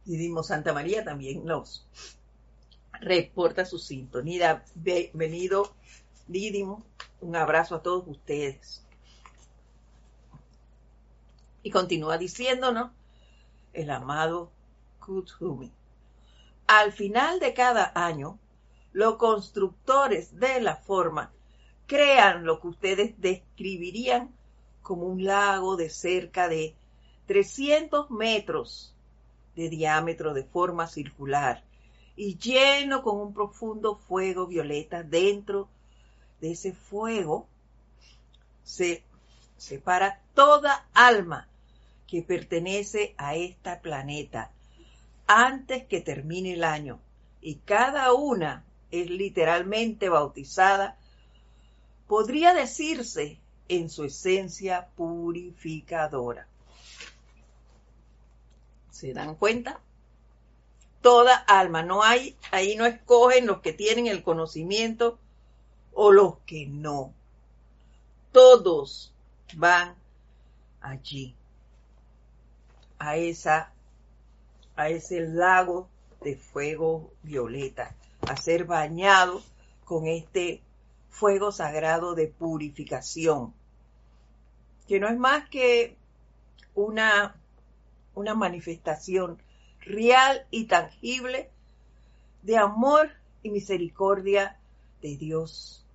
Didimo 0.05 0.43
Santa 0.43 0.73
María 0.73 1.05
también 1.05 1.45
nos 1.45 1.87
reporta 2.99 3.63
su 3.63 3.79
sintonía. 3.79 4.65
Bienvenido, 4.75 5.73
Didimo. 6.27 6.83
Un 7.21 7.37
abrazo 7.37 7.75
a 7.75 7.81
todos 7.81 8.05
ustedes. 8.07 8.85
Y 11.63 11.71
continúa 11.71 12.17
diciéndonos 12.17 12.91
el 13.71 13.89
amado 13.91 14.51
Kuthumi. 14.99 15.71
Al 16.67 16.91
final 16.91 17.39
de 17.39 17.53
cada 17.53 17.93
año, 17.95 18.39
los 18.91 19.15
constructores 19.15 20.37
de 20.37 20.59
la 20.59 20.75
forma 20.75 21.31
crean 21.87 22.43
lo 22.43 22.59
que 22.59 22.67
ustedes 22.67 23.21
describirían 23.21 24.35
como 24.81 25.05
un 25.05 25.23
lago 25.23 25.77
de 25.77 25.89
cerca 25.89 26.49
de 26.49 26.75
300 27.25 28.11
metros 28.11 28.92
de 29.55 29.69
diámetro 29.69 30.33
de 30.33 30.43
forma 30.43 30.87
circular 30.87 31.63
y 32.15 32.37
lleno 32.37 33.01
con 33.03 33.19
un 33.19 33.33
profundo 33.33 33.95
fuego 33.95 34.47
violeta. 34.47 35.03
Dentro 35.03 35.67
de 36.41 36.51
ese 36.51 36.73
fuego 36.73 37.47
se 38.63 39.03
separa 39.57 40.21
toda 40.33 40.87
alma 40.93 41.47
que 42.07 42.21
pertenece 42.21 43.15
a 43.17 43.35
este 43.35 43.75
planeta 43.77 44.51
antes 45.27 45.85
que 45.85 46.01
termine 46.01 46.53
el 46.53 46.63
año 46.63 46.99
y 47.41 47.55
cada 47.55 48.13
una 48.13 48.63
es 48.91 49.09
literalmente 49.09 50.09
bautizada, 50.09 50.97
podría 52.07 52.53
decirse 52.53 53.39
en 53.67 53.89
su 53.89 54.03
esencia 54.03 54.89
purificadora. 54.95 56.47
¿Se 59.03 59.13
dan 59.13 59.35
cuenta? 59.35 59.81
Toda 61.01 61.35
alma, 61.35 61.83
no 61.83 62.03
hay, 62.03 62.37
ahí 62.51 62.77
no 62.77 62.85
escogen 62.85 63.47
los 63.47 63.59
que 63.59 63.73
tienen 63.73 64.07
el 64.07 64.23
conocimiento 64.23 65.19
o 65.91 66.13
los 66.13 66.37
que 66.45 66.67
no. 66.67 67.13
Todos 68.31 69.13
van 69.55 69.93
allí, 70.79 71.35
a 72.97 73.17
esa, 73.17 73.73
a 74.77 74.87
ese 74.87 75.19
lago 75.19 75.89
de 76.21 76.37
fuego 76.37 77.11
violeta, 77.23 77.93
a 78.21 78.37
ser 78.37 78.63
bañados 78.63 79.43
con 79.83 80.07
este 80.07 80.61
fuego 81.09 81.51
sagrado 81.51 82.15
de 82.15 82.27
purificación, 82.27 83.53
que 84.87 85.01
no 85.01 85.09
es 85.09 85.17
más 85.17 85.49
que 85.49 85.97
una 86.73 87.35
una 88.15 88.35
manifestación 88.35 89.41
real 89.81 90.45
y 90.51 90.65
tangible 90.65 91.49
de 92.41 92.57
amor 92.57 93.11
y 93.41 93.49
misericordia 93.49 94.57
de 95.01 95.17
Dios 95.17 95.85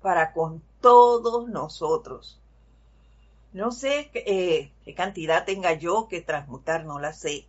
para 0.00 0.32
con 0.32 0.62
todos 0.80 1.48
nosotros. 1.48 2.40
No 3.52 3.72
sé 3.72 4.10
eh, 4.14 4.70
qué 4.84 4.94
cantidad 4.94 5.44
tenga 5.44 5.72
yo 5.72 6.06
que 6.08 6.20
transmutar, 6.20 6.84
no 6.84 6.98
la 6.98 7.12
sé. 7.12 7.46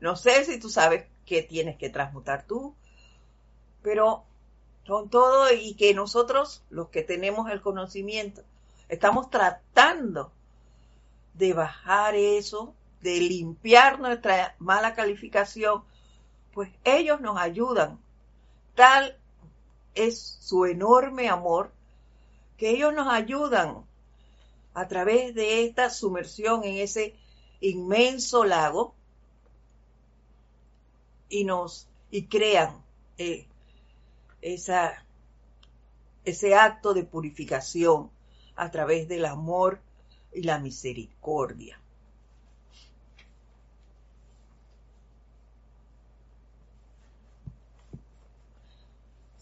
No 0.00 0.16
sé 0.16 0.44
si 0.44 0.60
tú 0.60 0.68
sabes 0.68 1.06
qué 1.24 1.42
tienes 1.42 1.76
que 1.76 1.90
transmutar 1.90 2.46
tú, 2.46 2.74
pero 3.82 4.24
con 4.86 5.08
todo 5.08 5.52
y 5.52 5.74
que 5.74 5.94
nosotros, 5.94 6.62
los 6.70 6.88
que 6.88 7.02
tenemos 7.02 7.50
el 7.50 7.60
conocimiento, 7.60 8.42
estamos 8.88 9.30
tratando 9.30 10.30
de 11.34 11.52
bajar 11.52 12.14
eso 12.14 12.74
de 13.02 13.20
limpiar 13.20 14.00
nuestra 14.00 14.56
mala 14.58 14.94
calificación, 14.94 15.82
pues 16.52 16.70
ellos 16.84 17.20
nos 17.20 17.38
ayudan 17.38 17.98
tal 18.76 19.18
es 19.94 20.38
su 20.40 20.66
enorme 20.66 21.28
amor 21.28 21.72
que 22.56 22.70
ellos 22.70 22.94
nos 22.94 23.12
ayudan 23.12 23.84
a 24.74 24.86
través 24.86 25.34
de 25.34 25.64
esta 25.64 25.90
sumersión 25.90 26.62
en 26.62 26.76
ese 26.76 27.16
inmenso 27.60 28.44
lago 28.44 28.94
y 31.28 31.44
nos 31.44 31.88
y 32.10 32.26
crean 32.26 32.82
eh, 33.18 33.46
ese 34.40 34.94
acto 36.54 36.94
de 36.94 37.02
purificación 37.02 38.10
a 38.54 38.70
través 38.70 39.08
del 39.08 39.24
amor 39.24 39.80
y 40.32 40.42
la 40.42 40.58
misericordia. 40.58 41.80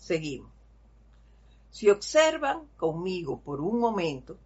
Seguimos. 0.04 0.52
Si 1.70 1.88
observan 1.88 2.66
conmigo 2.76 3.40
por 3.40 3.62
un 3.62 3.80
momento, 3.80 4.36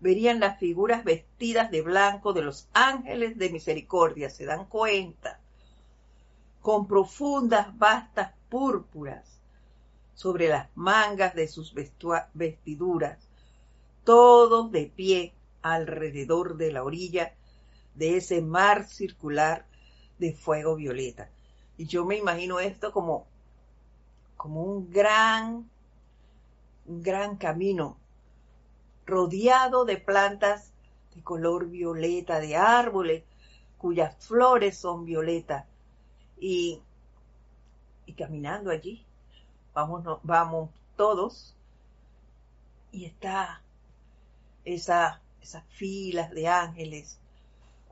verían 0.00 0.40
las 0.40 0.58
figuras 0.58 1.04
vestidas 1.04 1.70
de 1.70 1.82
blanco 1.82 2.32
de 2.32 2.40
los 2.40 2.66
ángeles 2.72 3.36
de 3.36 3.50
misericordia. 3.50 4.30
¿Se 4.30 4.46
dan 4.46 4.64
cuenta? 4.64 5.38
Con 6.62 6.86
profundas, 6.86 7.76
vastas 7.76 8.32
púrpuras 8.48 9.38
sobre 10.14 10.48
las 10.48 10.74
mangas 10.76 11.34
de 11.34 11.46
sus 11.46 11.74
vestiduras, 12.32 13.18
todos 14.04 14.72
de 14.72 14.86
pie 14.86 15.34
alrededor 15.60 16.56
de 16.56 16.72
la 16.72 16.84
orilla 16.84 17.34
de 17.96 18.16
ese 18.16 18.40
mar 18.40 18.86
circular 18.86 19.66
de 20.18 20.32
fuego 20.32 20.74
violeta. 20.74 21.28
Y 21.76 21.84
yo 21.84 22.06
me 22.06 22.16
imagino 22.16 22.60
esto 22.60 22.92
como 22.92 23.26
como 24.42 24.64
un 24.64 24.90
gran, 24.90 25.70
un 26.86 27.00
gran 27.00 27.36
camino 27.36 27.96
rodeado 29.06 29.84
de 29.84 29.98
plantas 29.98 30.72
de 31.14 31.22
color 31.22 31.68
violeta, 31.68 32.40
de 32.40 32.56
árboles 32.56 33.22
cuyas 33.78 34.16
flores 34.16 34.76
son 34.76 35.04
violetas. 35.04 35.64
Y, 36.40 36.82
y 38.04 38.14
caminando 38.14 38.72
allí, 38.72 39.06
vamos, 39.74 40.02
vamos 40.24 40.70
todos, 40.96 41.54
y 42.90 43.04
está 43.04 43.62
esa, 44.64 45.20
esas 45.40 45.62
filas 45.68 46.32
de 46.32 46.48
ángeles, 46.48 47.16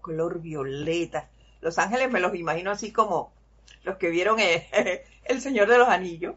color 0.01 0.41
violeta. 0.41 1.31
Los 1.61 1.79
ángeles 1.79 2.11
me 2.11 2.19
los 2.19 2.35
imagino 2.35 2.73
así 2.73 2.93
como 2.93 3.31
los 3.83 3.97
que 3.97 4.11
vieron 4.11 4.39
el, 5.25 5.41
Señor 5.41 5.69
de 5.69 5.79
los 5.79 5.89
Anillos, 5.89 6.35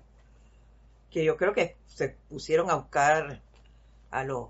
que 1.12 1.24
yo 1.24 1.38
creo 1.38 1.54
que 1.54 1.78
se 1.88 2.10
pusieron 2.30 2.70
a 2.70 2.76
buscar 2.76 3.42
a 4.12 4.24
los, 4.24 4.50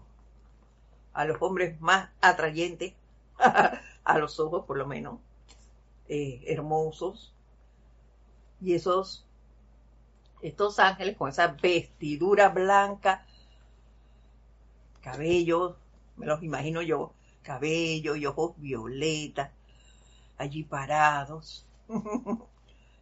a 1.14 1.26
los 1.26 1.38
hombres 1.42 1.80
más 1.82 2.10
atrayentes, 2.22 2.94
a 3.38 4.18
los 4.18 4.40
ojos 4.40 4.66
por 4.66 4.78
lo 4.78 4.88
menos, 4.88 5.20
eh, 6.08 6.44
hermosos, 6.48 7.34
y 8.62 8.74
esos, 8.74 9.26
estos 10.42 10.80
ángeles 10.80 11.18
con 11.18 11.30
esa 11.30 11.48
vestidura 11.48 12.50
blanca, 12.50 13.26
cabello, 15.02 15.78
me 16.16 16.26
los 16.26 16.42
imagino 16.44 16.82
yo, 16.82 17.14
cabello 17.42 18.16
y 18.16 18.26
ojos 18.26 18.54
violetas, 18.58 19.52
allí 20.38 20.64
parados. 20.64 21.66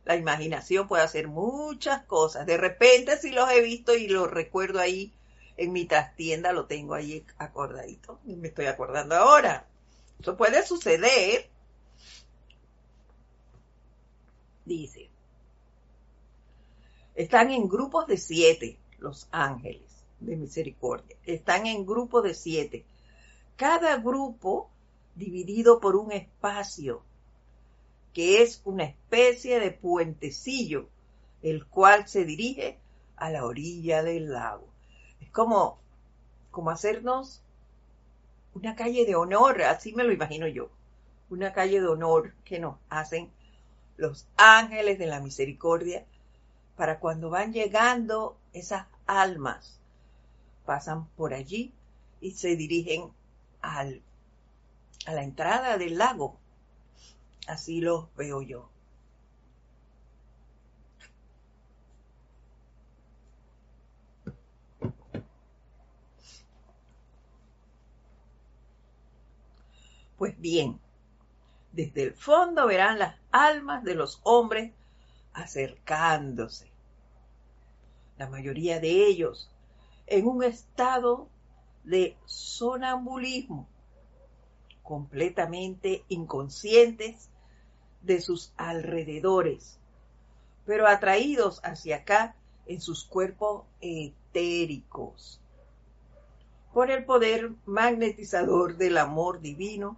La 0.05 0.15
imaginación 0.15 0.87
puede 0.87 1.03
hacer 1.03 1.27
muchas 1.27 2.03
cosas. 2.03 2.45
De 2.45 2.57
repente 2.57 3.17
si 3.17 3.31
los 3.31 3.49
he 3.51 3.61
visto 3.61 3.95
y 3.95 4.07
los 4.07 4.29
recuerdo 4.29 4.79
ahí 4.79 5.13
en 5.57 5.73
mi 5.73 5.85
trastienda, 5.85 6.53
lo 6.53 6.65
tengo 6.65 6.95
ahí 6.95 7.23
acordadito. 7.37 8.19
Y 8.25 8.35
me 8.35 8.47
estoy 8.47 8.65
acordando 8.65 9.15
ahora. 9.15 9.67
Eso 10.19 10.35
puede 10.37 10.65
suceder. 10.65 11.49
Dice, 14.65 15.09
están 17.15 17.51
en 17.51 17.67
grupos 17.67 18.07
de 18.07 18.17
siete 18.17 18.79
los 18.99 19.27
ángeles 19.31 20.05
de 20.19 20.37
misericordia. 20.37 21.17
Están 21.25 21.65
en 21.65 21.85
grupos 21.85 22.23
de 22.23 22.33
siete. 22.33 22.85
Cada 23.55 23.97
grupo 23.97 24.69
dividido 25.15 25.79
por 25.79 25.95
un 25.95 26.11
espacio 26.11 27.03
que 28.13 28.41
es 28.41 28.61
una 28.65 28.83
especie 28.83 29.59
de 29.59 29.71
puentecillo, 29.71 30.89
el 31.41 31.65
cual 31.65 32.07
se 32.07 32.25
dirige 32.25 32.77
a 33.15 33.29
la 33.29 33.45
orilla 33.45 34.03
del 34.03 34.31
lago. 34.31 34.67
Es 35.21 35.29
como, 35.29 35.79
como 36.49 36.71
hacernos 36.71 37.41
una 38.53 38.75
calle 38.75 39.05
de 39.05 39.15
honor, 39.15 39.61
así 39.63 39.93
me 39.93 40.03
lo 40.03 40.11
imagino 40.11 40.47
yo, 40.47 40.69
una 41.29 41.53
calle 41.53 41.79
de 41.79 41.87
honor 41.87 42.33
que 42.43 42.59
nos 42.59 42.75
hacen 42.89 43.29
los 43.95 44.27
ángeles 44.35 44.99
de 44.99 45.07
la 45.07 45.21
misericordia 45.21 46.05
para 46.75 46.99
cuando 46.99 47.29
van 47.29 47.53
llegando 47.53 48.37
esas 48.53 48.87
almas, 49.05 49.79
pasan 50.65 51.07
por 51.15 51.33
allí 51.33 51.73
y 52.19 52.31
se 52.31 52.55
dirigen 52.55 53.11
al, 53.61 54.01
a 55.05 55.13
la 55.13 55.23
entrada 55.23 55.77
del 55.77 55.97
lago 55.97 56.40
Así 57.47 57.81
lo 57.81 58.09
veo 58.15 58.41
yo. 58.41 58.69
Pues 70.17 70.39
bien, 70.39 70.79
desde 71.71 72.03
el 72.03 72.13
fondo 72.13 72.67
verán 72.67 72.99
las 72.99 73.15
almas 73.31 73.83
de 73.83 73.95
los 73.95 74.19
hombres 74.23 74.71
acercándose. 75.33 76.71
La 78.17 78.29
mayoría 78.29 78.79
de 78.79 79.07
ellos 79.07 79.49
en 80.05 80.27
un 80.27 80.43
estado 80.43 81.27
de 81.83 82.17
sonambulismo, 82.25 83.67
completamente 84.91 86.03
inconscientes 86.09 87.29
de 88.01 88.19
sus 88.19 88.51
alrededores, 88.57 89.79
pero 90.65 90.85
atraídos 90.85 91.61
hacia 91.63 91.95
acá 91.95 92.35
en 92.65 92.81
sus 92.81 93.05
cuerpos 93.05 93.63
etéricos 93.79 95.39
por 96.73 96.91
el 96.91 97.05
poder 97.05 97.51
magnetizador 97.65 98.75
del 98.75 98.97
amor 98.97 99.39
divino 99.39 99.95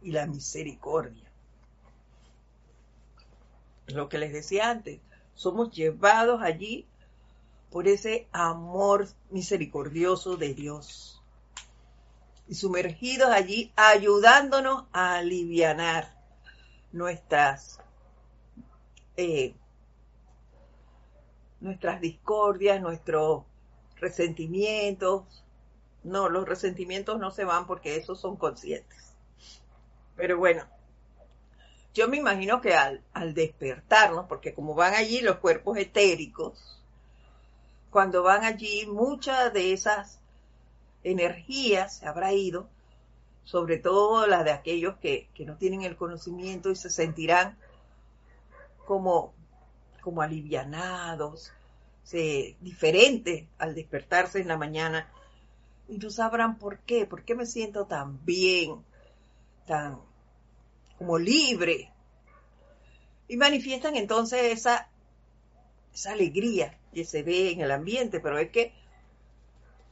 y 0.00 0.12
la 0.12 0.26
misericordia. 0.26 1.30
Lo 3.88 4.08
que 4.08 4.16
les 4.16 4.32
decía 4.32 4.70
antes, 4.70 5.00
somos 5.34 5.70
llevados 5.70 6.40
allí 6.40 6.86
por 7.70 7.88
ese 7.88 8.26
amor 8.32 9.06
misericordioso 9.28 10.38
de 10.38 10.54
Dios 10.54 11.19
y 12.50 12.56
sumergidos 12.56 13.30
allí 13.30 13.72
ayudándonos 13.76 14.86
a 14.92 15.18
alivianar 15.18 16.12
nuestras, 16.90 17.78
eh, 19.16 19.54
nuestras 21.60 22.00
discordias, 22.00 22.80
nuestros 22.80 23.44
resentimientos. 24.00 25.44
No, 26.02 26.28
los 26.28 26.44
resentimientos 26.44 27.20
no 27.20 27.30
se 27.30 27.44
van 27.44 27.68
porque 27.68 27.94
esos 27.94 28.20
son 28.20 28.34
conscientes. 28.34 29.14
Pero 30.16 30.36
bueno, 30.36 30.64
yo 31.94 32.08
me 32.08 32.16
imagino 32.16 32.60
que 32.60 32.74
al, 32.74 33.00
al 33.12 33.32
despertarnos, 33.32 34.26
porque 34.26 34.54
como 34.54 34.74
van 34.74 34.94
allí 34.94 35.20
los 35.20 35.36
cuerpos 35.36 35.78
etéricos, 35.78 36.82
cuando 37.90 38.24
van 38.24 38.42
allí 38.42 38.86
muchas 38.86 39.52
de 39.52 39.72
esas 39.72 40.19
energías 41.02 41.98
se 41.98 42.06
habrá 42.06 42.32
ido 42.32 42.68
sobre 43.44 43.78
todo 43.78 44.26
la 44.26 44.44
de 44.44 44.52
aquellos 44.52 44.96
que, 44.98 45.28
no 45.44 45.56
tienen 45.56 45.82
el 45.82 45.96
conocimiento 45.96 46.70
y 46.70 46.76
se 46.76 46.90
sentirán 46.90 47.58
como, 48.86 49.32
como 50.02 50.22
alivianados, 50.22 51.52
diferentes 52.60 53.46
al 53.58 53.74
despertarse 53.74 54.40
en 54.40 54.48
la 54.48 54.56
mañana 54.56 55.08
y 55.88 55.98
no 55.98 56.10
sabrán 56.10 56.58
por 56.58 56.78
qué, 56.80 57.06
por 57.06 57.24
qué 57.24 57.34
me 57.34 57.46
siento 57.46 57.86
tan 57.86 58.24
bien, 58.24 58.84
tan 59.66 59.98
como 60.98 61.18
libre. 61.18 61.92
Y 63.26 63.36
manifiestan 63.36 63.96
entonces 63.96 64.52
esa, 64.52 64.88
esa 65.92 66.12
alegría 66.12 66.78
que 66.92 67.04
se 67.04 67.22
ve 67.22 67.50
en 67.50 67.60
el 67.60 67.70
ambiente, 67.70 68.20
pero 68.20 68.38
es 68.38 68.50
que 68.50 68.74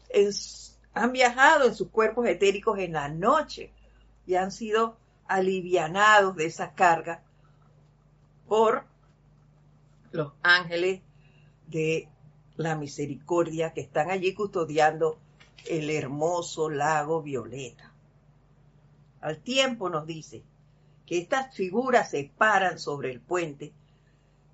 es, 0.09 0.78
han 0.99 1.13
viajado 1.13 1.67
en 1.67 1.75
sus 1.75 1.89
cuerpos 1.89 2.27
etéricos 2.27 2.79
en 2.79 2.93
la 2.93 3.09
noche 3.09 3.73
y 4.27 4.35
han 4.35 4.51
sido 4.51 4.97
alivianados 5.27 6.35
de 6.37 6.47
esa 6.47 6.73
carga 6.73 7.23
por 8.47 8.85
los 10.11 10.33
ángeles 10.43 11.01
de 11.67 12.09
la 12.57 12.75
misericordia 12.75 13.73
que 13.73 13.83
están 13.83 14.11
allí 14.11 14.35
custodiando 14.35 15.19
el 15.67 15.91
hermoso 15.91 16.69
lago 16.69 17.23
Violeta. 17.23 17.93
Al 19.21 19.39
tiempo 19.39 19.91
nos 19.91 20.07
dice 20.07 20.43
que 21.07 21.19
estas 21.19 21.55
figuras 21.55 22.11
se 22.11 22.31
paran 22.37 22.79
sobre 22.79 23.11
el 23.13 23.21
puente. 23.21 23.73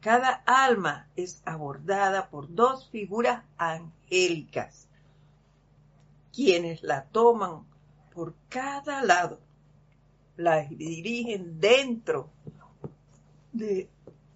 Cada 0.01 0.43
alma 0.47 1.09
es 1.17 1.43
abordada 1.45 2.29
por 2.29 2.55
dos 2.55 2.91
figuras 2.91 3.45
angélicas, 3.57 4.84
quienes 6.35 6.83
la 6.83 7.05
toman 7.05 7.65
por 8.13 8.35
cada 8.49 9.03
lado, 9.03 9.41
la 10.37 10.63
dirigen 10.63 11.61
dentro 11.61 12.31
de 13.53 13.89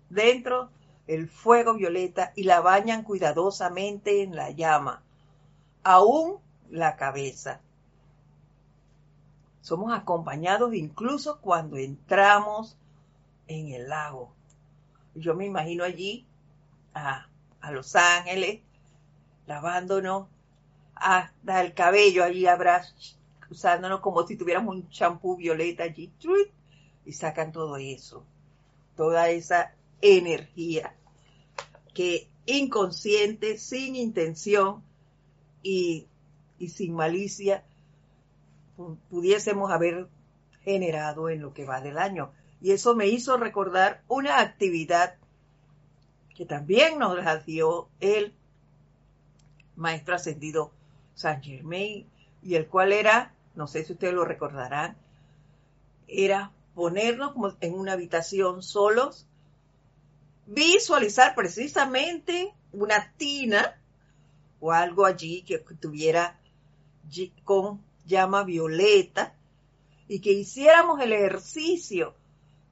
dentro 0.09 0.71
el 1.07 1.29
fuego 1.29 1.75
violeta 1.75 2.33
y 2.37 2.45
la 2.45 2.61
bañan 2.61 3.03
cuidadosamente 3.03 4.23
en 4.23 4.37
la 4.37 4.51
llama, 4.51 5.03
aún 5.83 6.39
la 6.71 6.97
cabeza. 6.97 7.61
Somos 9.61 9.93
acompañados 9.93 10.75
incluso 10.75 11.41
cuando 11.41 11.77
entramos 11.77 12.77
en 13.47 13.69
el 13.69 13.89
lago. 13.89 14.35
Yo 15.15 15.35
me 15.35 15.47
imagino 15.47 15.83
allí 15.83 16.27
a, 16.95 17.29
a 17.61 17.71
Los 17.73 17.97
Ángeles 17.97 18.61
lavándonos 19.47 20.29
hasta 21.01 21.61
el 21.63 21.75
cabello 21.75 22.25
allí 22.25 22.47
habrá 22.47 22.83
usándonos 23.51 24.01
como 24.01 24.27
si 24.27 24.37
tuviéramos 24.37 24.75
un 24.75 24.91
champú 24.91 25.37
violeta 25.37 25.85
allí 25.85 26.13
y 27.05 27.13
sacan 27.13 27.53
todo 27.53 27.77
eso, 27.77 28.25
toda 28.97 29.31
esa 29.31 29.75
energía 30.01 30.95
que 31.95 32.29
inconsciente, 32.47 33.59
sin 33.59 33.97
intención 33.97 34.83
y, 35.63 36.07
y 36.59 36.69
sin 36.69 36.95
malicia 36.95 37.65
pudiésemos 39.11 39.71
haber 39.71 40.09
generado 40.63 41.29
en 41.31 41.41
lo 41.41 41.53
que 41.53 41.65
va 41.65 41.81
del 41.81 41.99
año. 41.99 42.33
Y 42.61 42.73
eso 42.73 42.95
me 42.95 43.07
hizo 43.07 43.37
recordar 43.37 44.03
una 44.09 44.41
actividad 44.41 45.17
que 46.35 46.47
también 46.47 46.99
nos 46.99 47.17
la 47.17 47.39
dio 47.39 47.89
el 48.01 48.35
maestro 49.75 50.15
ascendido 50.15 50.73
San 51.19 51.43
Germain, 51.43 52.07
y 52.43 52.55
el 52.55 52.69
cual 52.69 52.93
era, 52.93 53.35
no 53.57 53.67
sé 53.67 53.85
si 53.85 53.93
ustedes 53.93 54.15
lo 54.15 54.25
recordarán, 54.25 54.97
era 56.07 56.53
ponernos 56.77 57.33
como 57.33 57.53
en 57.61 57.75
una 57.75 57.95
habitación 57.95 58.63
solos, 58.63 59.27
visualizar 60.47 61.35
precisamente 61.35 62.55
una 62.73 63.13
tina 63.17 63.81
o 64.61 64.71
algo 64.71 65.07
allí 65.07 65.43
que 65.43 65.59
tuviera 65.59 66.39
con 67.43 67.83
llama 68.07 68.45
violeta 68.45 69.35
y 70.07 70.21
que 70.21 70.31
hiciéramos 70.31 71.01
el 71.01 71.13
ejercicio 71.13 72.15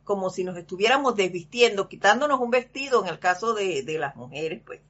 como 0.05 0.31
si 0.31 0.45
nos 0.45 0.57
estuviéramos 0.57 1.17
desvistiendo, 1.17 1.89
quitándonos 1.89 2.39
un 2.39 2.51
vestido 2.51 3.03
en 3.03 3.09
el 3.09 3.19
caso 3.19 3.55
de, 3.55 3.83
de 3.83 3.99
las 3.99 4.15
mujeres, 4.15 4.63
pues 4.65 4.81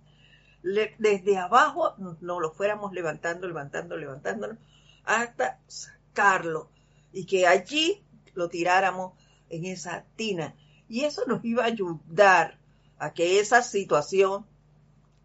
desde 0.99 1.39
abajo 1.39 1.95
nos 1.99 2.21
lo 2.21 2.51
fuéramos 2.51 2.93
levantando, 2.93 3.47
levantando, 3.47 3.97
levantándonos 3.97 4.59
hasta 5.05 5.61
sacarlo 5.69 6.69
y 7.13 7.25
que 7.25 7.47
allí 7.47 8.03
lo 8.35 8.49
tiráramos 8.49 9.13
en 9.49 9.65
esa 9.65 10.05
tina. 10.17 10.55
Y 10.89 11.05
eso 11.05 11.25
nos 11.27 11.45
iba 11.45 11.63
a 11.63 11.69
ayudar 11.69 12.59
a 12.99 13.13
que 13.13 13.39
esa 13.39 13.63
situación 13.63 14.45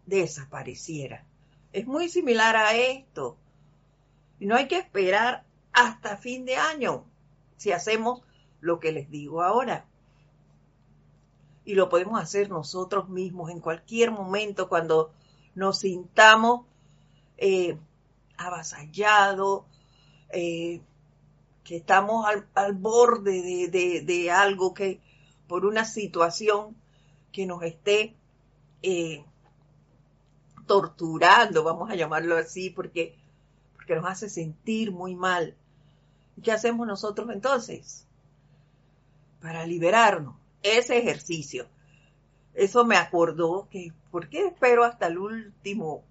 desapareciera. 0.06 1.24
Es 1.72 1.86
muy 1.86 2.08
similar 2.08 2.56
a 2.56 2.76
esto. 2.76 3.36
Y 4.38 4.46
no 4.46 4.56
hay 4.56 4.68
que 4.68 4.78
esperar 4.78 5.44
hasta 5.72 6.16
fin 6.16 6.44
de 6.44 6.56
año 6.56 7.04
si 7.56 7.72
hacemos 7.72 8.22
lo 8.60 8.78
que 8.78 8.92
les 8.92 9.10
digo 9.10 9.42
ahora. 9.42 9.86
Y 11.64 11.74
lo 11.74 11.88
podemos 11.88 12.20
hacer 12.20 12.48
nosotros 12.48 13.08
mismos 13.08 13.50
en 13.50 13.60
cualquier 13.60 14.10
momento 14.10 14.68
cuando 14.68 15.12
nos 15.54 15.80
sintamos 15.80 16.66
eh, 17.36 17.78
avasallados, 18.36 19.64
eh, 20.30 20.80
que 21.64 21.76
estamos 21.76 22.26
al, 22.54 22.74
borde 22.74 23.68
de, 23.68 24.30
algo 24.30 24.74
que 24.74 25.00
por 25.46 25.64
una 25.64 25.84
situación 25.84 26.76
que 27.30 27.46
nos 27.46 27.62
esté 27.62 28.14
eh, 28.82 29.24
torturando, 30.66 31.62
vamos 31.62 31.90
a 31.90 31.94
llamarlo 31.94 32.36
así, 32.36 32.70
porque, 32.70 33.16
porque 33.74 33.94
nos 33.94 34.06
hace 34.06 34.28
sentir 34.28 34.90
muy 34.90 35.14
mal. 35.14 35.56
¿Qué 36.42 36.52
hacemos 36.52 36.86
nosotros 36.86 37.30
entonces? 37.30 38.06
Para 39.40 39.66
liberarnos. 39.66 40.36
Ese 40.62 40.98
ejercicio. 40.98 41.66
Eso 42.54 42.84
me 42.84 42.96
acordó 42.96 43.68
que, 43.70 43.92
¿por 44.12 44.28
qué 44.28 44.46
espero 44.46 44.84
hasta 44.84 45.06
el 45.06 45.18
último 45.18 46.04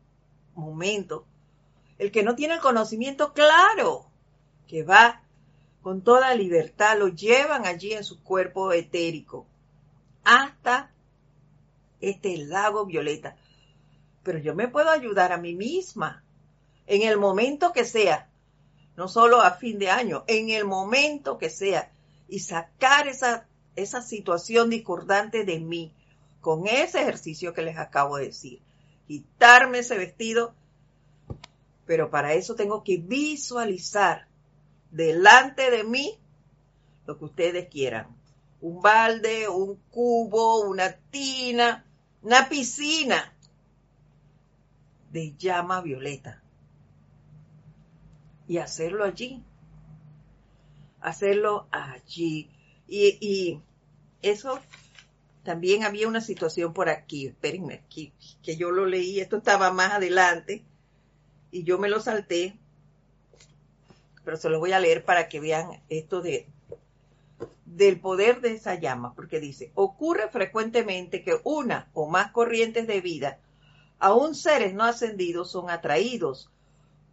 momento? 0.56 1.26
El 2.00 2.12
que 2.12 2.24
no 2.24 2.36
tiene 2.36 2.56
el 2.56 2.60
conocimiento 2.60 3.32
claro, 3.32 4.08
que 4.68 4.84
va 4.84 5.22
con 5.84 6.02
toda 6.02 6.34
libertad, 6.34 6.98
lo 6.98 7.10
llevan 7.10 7.66
allí 7.66 7.94
en 7.94 8.04
su 8.04 8.22
cuerpo 8.24 8.74
etérico, 8.74 9.46
hasta 10.24 10.92
este 12.02 12.38
lago 12.38 12.86
violeta. 12.88 13.38
Pero 14.24 14.40
yo 14.40 14.56
me 14.56 14.68
puedo 14.68 14.90
ayudar 14.90 15.32
a 15.32 15.38
mí 15.38 15.54
misma, 15.54 16.24
en 16.88 17.04
el 17.04 17.18
momento 17.20 17.72
que 17.72 17.86
sea, 17.86 18.30
no 18.98 19.08
solo 19.08 19.42
a 19.42 19.52
fin 19.52 19.78
de 19.78 19.92
año, 19.92 20.24
en 20.26 20.50
el 20.50 20.66
momento 20.66 21.38
que 21.38 21.52
sea, 21.52 21.92
y 22.28 22.40
sacar 22.40 23.08
esa, 23.08 23.48
esa 23.76 24.02
situación 24.02 24.72
discordante 24.72 25.44
de 25.46 25.60
mí, 25.60 25.94
con 26.42 26.68
ese 26.68 27.02
ejercicio 27.02 27.54
que 27.54 27.62
les 27.62 27.78
acabo 27.78 28.18
de 28.18 28.26
decir. 28.26 28.60
Quitarme 29.08 29.80
ese 29.80 29.98
vestido, 29.98 30.54
pero 31.86 32.10
para 32.10 32.34
eso 32.34 32.56
tengo 32.56 32.84
que 32.84 32.98
visualizar 32.98 34.28
delante 34.90 35.70
de 35.70 35.84
mí 35.84 36.20
lo 37.06 37.18
que 37.18 37.26
ustedes 37.26 37.70
quieran. 37.70 38.08
Un 38.60 38.82
balde, 38.82 39.48
un 39.50 39.76
cubo, 39.90 40.62
una 40.62 40.94
tina, 41.12 41.86
una 42.22 42.48
piscina 42.50 43.34
de 45.12 45.36
llama 45.36 45.82
violeta. 45.82 46.42
Y 48.48 48.58
hacerlo 48.58 49.04
allí. 49.04 49.44
Hacerlo 51.02 51.68
allí. 51.72 52.50
Y, 52.88 53.18
y 53.20 53.62
eso 54.22 54.60
también 55.44 55.84
había 55.84 56.08
una 56.08 56.22
situación 56.22 56.74
por 56.74 56.90
aquí, 56.90 57.28
espérenme 57.28 57.76
aquí, 57.76 58.14
que 58.44 58.56
yo 58.56 58.72
lo 58.72 58.86
leí, 58.86 59.20
esto 59.20 59.38
estaba 59.38 59.72
más 59.72 59.94
adelante 59.94 60.64
y 61.52 61.64
yo 61.64 61.78
me 61.80 61.90
lo 61.90 62.00
salté, 62.00 62.58
pero 64.24 64.38
se 64.38 64.50
lo 64.50 64.60
voy 64.60 64.72
a 64.72 64.80
leer 64.80 65.04
para 65.04 65.28
que 65.28 65.40
vean 65.40 65.82
esto 65.90 66.22
de 66.22 66.48
del 67.66 68.02
poder 68.02 68.42
de 68.42 68.54
esa 68.54 68.76
llama, 68.76 69.14
porque 69.16 69.40
dice, 69.40 69.72
ocurre 69.76 70.28
frecuentemente 70.30 71.24
que 71.24 71.40
una 71.46 71.90
o 71.94 72.06
más 72.06 72.32
corrientes 72.32 72.86
de 72.86 73.00
vida, 73.00 73.40
aún 73.98 74.36
seres 74.36 74.74
no 74.74 74.84
ascendidos, 74.84 75.52
son 75.52 75.70
atraídos 75.70 76.50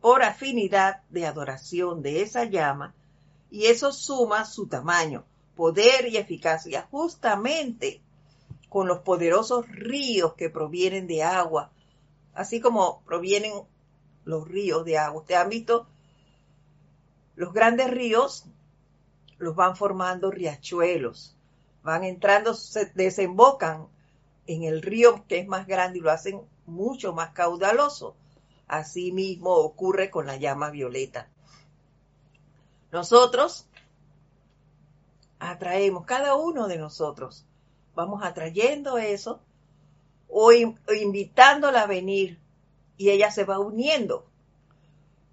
por 0.01 0.25
afinidad 0.25 1.03
de 1.11 1.27
adoración 1.27 2.03
de 2.03 2.23
esa 2.23 2.45
llama 2.45 2.93
y 3.53 3.67
eso 3.67 3.93
suma 3.93 4.45
su 4.45 4.67
tamaño, 4.67 5.25
poder 5.55 6.09
y 6.09 6.17
eficacia 6.17 6.89
justamente 6.91 8.01
con 8.69 8.87
los 8.87 9.01
poderosos 9.01 9.67
ríos 9.69 10.35
que 10.35 10.51
provienen 10.51 11.07
de 11.07 11.23
agua, 11.23 11.71
así 12.35 12.61
como 12.61 13.03
provienen 13.03 13.53
los 14.25 14.47
ríos 14.47 14.85
de 14.85 14.99
agua. 14.99 15.21
Ustedes 15.21 15.41
han 15.41 15.49
visto 15.49 15.87
los 17.35 17.53
grandes 17.53 17.91
ríos, 17.91 18.45
los 19.39 19.55
van 19.55 19.77
formando 19.77 20.31
riachuelos, 20.31 21.37
van 21.83 22.05
entrando, 22.05 22.55
se 22.55 22.87
desembocan 22.95 23.87
en 24.47 24.65
el 24.65 24.83
río 24.83 25.25
que 25.29 25.39
es 25.39 25.47
más 25.47 25.67
grande 25.67 25.99
y 25.99 26.03
lo 26.03 26.11
hacen 26.11 26.43
mucho 26.67 27.13
más 27.13 27.31
caudaloso. 27.31 28.17
Así 28.67 29.13
mismo 29.13 29.51
ocurre 29.51 30.11
con 30.11 30.27
la 30.27 30.37
llama 30.37 30.71
violeta. 30.71 31.29
Nosotros 32.91 33.67
atraemos, 35.39 36.05
cada 36.05 36.35
uno 36.37 36.69
de 36.69 36.79
nosotros, 36.79 37.47
vamos 37.99 38.23
atrayendo 38.23 38.97
eso 38.97 39.41
o, 40.29 40.53
invitándola 40.53 41.83
a 41.83 41.87
venir 41.89 42.39
y 42.97 43.11
ella 43.11 43.33
se 43.33 43.43
va 43.43 43.59
uniendo 43.59 44.25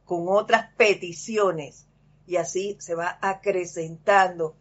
con 0.04 0.26
otras 0.30 0.74
peticiones 0.76 1.86
y 2.26 2.38
así 2.38 2.76
se 2.80 2.96
va 2.96 3.20
acrecentando 3.22 4.56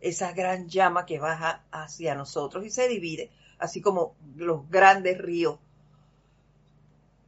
esa 0.00 0.30
gran 0.32 0.68
llama 0.68 1.04
que 1.04 1.18
baja 1.18 1.64
hacia 1.72 2.14
nosotros 2.14 2.64
y 2.64 2.70
se 2.70 2.86
divide, 2.86 3.32
así 3.58 3.80
como 3.80 4.14
los 4.36 4.70
grandes 4.70 5.18
ríos 5.18 5.58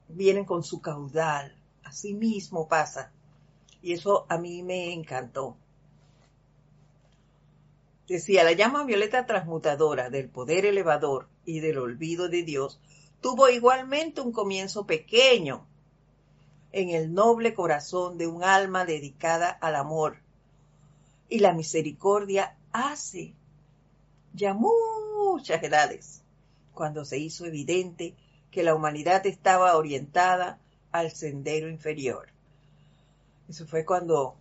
vienen 0.08 0.44
con 0.44 0.62
su 0.62 0.80
caudal. 0.80 1.56
Así 1.82 2.14
mismo 2.14 2.68
pasa. 2.68 3.10
Y 3.82 3.92
eso 3.92 4.26
a 4.28 4.38
mí 4.38 4.62
me 4.62 4.92
encantó. 4.92 5.56
Decía, 8.08 8.44
la 8.44 8.52
llama 8.52 8.84
violeta 8.84 9.24
transmutadora 9.24 10.10
del 10.10 10.28
poder 10.28 10.66
elevador 10.66 11.28
y 11.46 11.60
del 11.60 11.78
olvido 11.78 12.28
de 12.28 12.42
Dios 12.42 12.80
tuvo 13.20 13.48
igualmente 13.48 14.20
un 14.20 14.32
comienzo 14.32 14.84
pequeño 14.86 15.66
en 16.72 16.90
el 16.90 17.14
noble 17.14 17.54
corazón 17.54 18.18
de 18.18 18.26
un 18.26 18.44
alma 18.44 18.84
dedicada 18.84 19.48
al 19.48 19.76
amor. 19.76 20.18
Y 21.30 21.38
la 21.38 21.54
misericordia 21.54 22.56
hace 22.72 23.32
ya 24.34 24.52
muchas 24.52 25.62
edades, 25.62 26.22
cuando 26.74 27.04
se 27.04 27.18
hizo 27.18 27.46
evidente 27.46 28.14
que 28.50 28.62
la 28.62 28.74
humanidad 28.74 29.24
estaba 29.26 29.76
orientada 29.76 30.58
al 30.92 31.10
sendero 31.12 31.70
inferior. 31.70 32.28
Eso 33.48 33.66
fue 33.66 33.84
cuando 33.84 34.36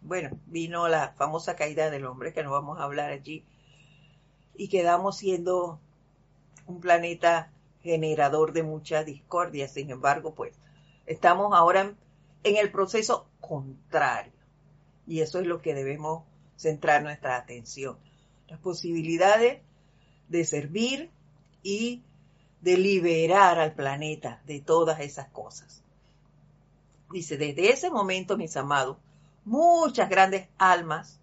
bueno, 0.00 0.30
vino 0.46 0.88
la 0.88 1.14
famosa 1.16 1.56
caída 1.56 1.90
del 1.90 2.06
hombre, 2.06 2.32
que 2.32 2.42
no 2.42 2.50
vamos 2.50 2.78
a 2.78 2.84
hablar 2.84 3.10
allí, 3.10 3.44
y 4.54 4.68
quedamos 4.68 5.18
siendo 5.18 5.80
un 6.66 6.80
planeta 6.80 7.50
generador 7.82 8.52
de 8.52 8.62
mucha 8.62 9.04
discordia. 9.04 9.68
Sin 9.68 9.90
embargo, 9.90 10.34
pues 10.34 10.54
estamos 11.06 11.52
ahora 11.54 11.94
en 12.42 12.56
el 12.56 12.70
proceso 12.70 13.26
contrario. 13.40 14.32
Y 15.06 15.20
eso 15.20 15.38
es 15.40 15.46
lo 15.46 15.62
que 15.62 15.74
debemos 15.74 16.24
centrar 16.56 17.02
nuestra 17.02 17.36
atención. 17.36 17.96
Las 18.48 18.58
posibilidades 18.58 19.60
de 20.28 20.44
servir 20.44 21.10
y 21.62 22.02
de 22.60 22.76
liberar 22.76 23.58
al 23.58 23.74
planeta 23.74 24.40
de 24.46 24.60
todas 24.60 25.00
esas 25.00 25.28
cosas. 25.28 25.82
Dice, 27.12 27.36
desde 27.36 27.70
ese 27.70 27.90
momento, 27.90 28.36
mis 28.36 28.56
amados, 28.56 28.96
muchas 29.46 30.10
grandes 30.10 30.48
almas, 30.58 31.18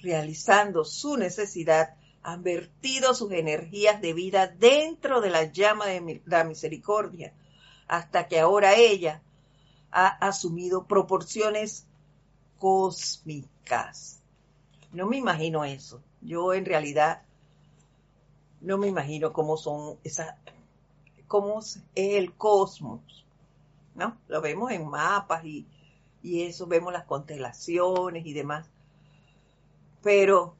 realizando 0.00 0.84
su 0.84 1.16
necesidad, 1.16 1.96
han 2.22 2.42
vertido 2.42 3.12
sus 3.12 3.32
energías 3.32 4.00
de 4.00 4.14
vida 4.14 4.46
dentro 4.46 5.20
de 5.20 5.28
la 5.28 5.44
llama 5.44 5.86
de 5.86 6.22
la 6.24 6.44
misericordia, 6.44 7.34
hasta 7.86 8.28
que 8.28 8.40
ahora 8.40 8.76
ella 8.76 9.20
ha 9.90 10.06
asumido 10.06 10.86
proporciones 10.86 11.86
cósmicas. 12.58 14.22
No 14.92 15.06
me 15.06 15.18
imagino 15.18 15.64
eso. 15.64 16.00
Yo 16.22 16.54
en 16.54 16.64
realidad 16.64 17.22
no 18.60 18.78
me 18.78 18.86
imagino 18.86 19.32
cómo 19.32 19.56
son 19.56 19.98
esas, 20.04 20.34
cómo 21.26 21.58
es 21.58 21.82
el 21.94 22.32
cosmos. 22.32 23.00
¿No? 23.94 24.16
Lo 24.28 24.40
vemos 24.40 24.72
en 24.72 24.88
mapas 24.88 25.44
y, 25.44 25.66
y 26.24 26.44
eso, 26.44 26.66
vemos 26.66 26.90
las 26.90 27.04
constelaciones 27.04 28.24
y 28.24 28.32
demás. 28.32 28.66
Pero 30.02 30.56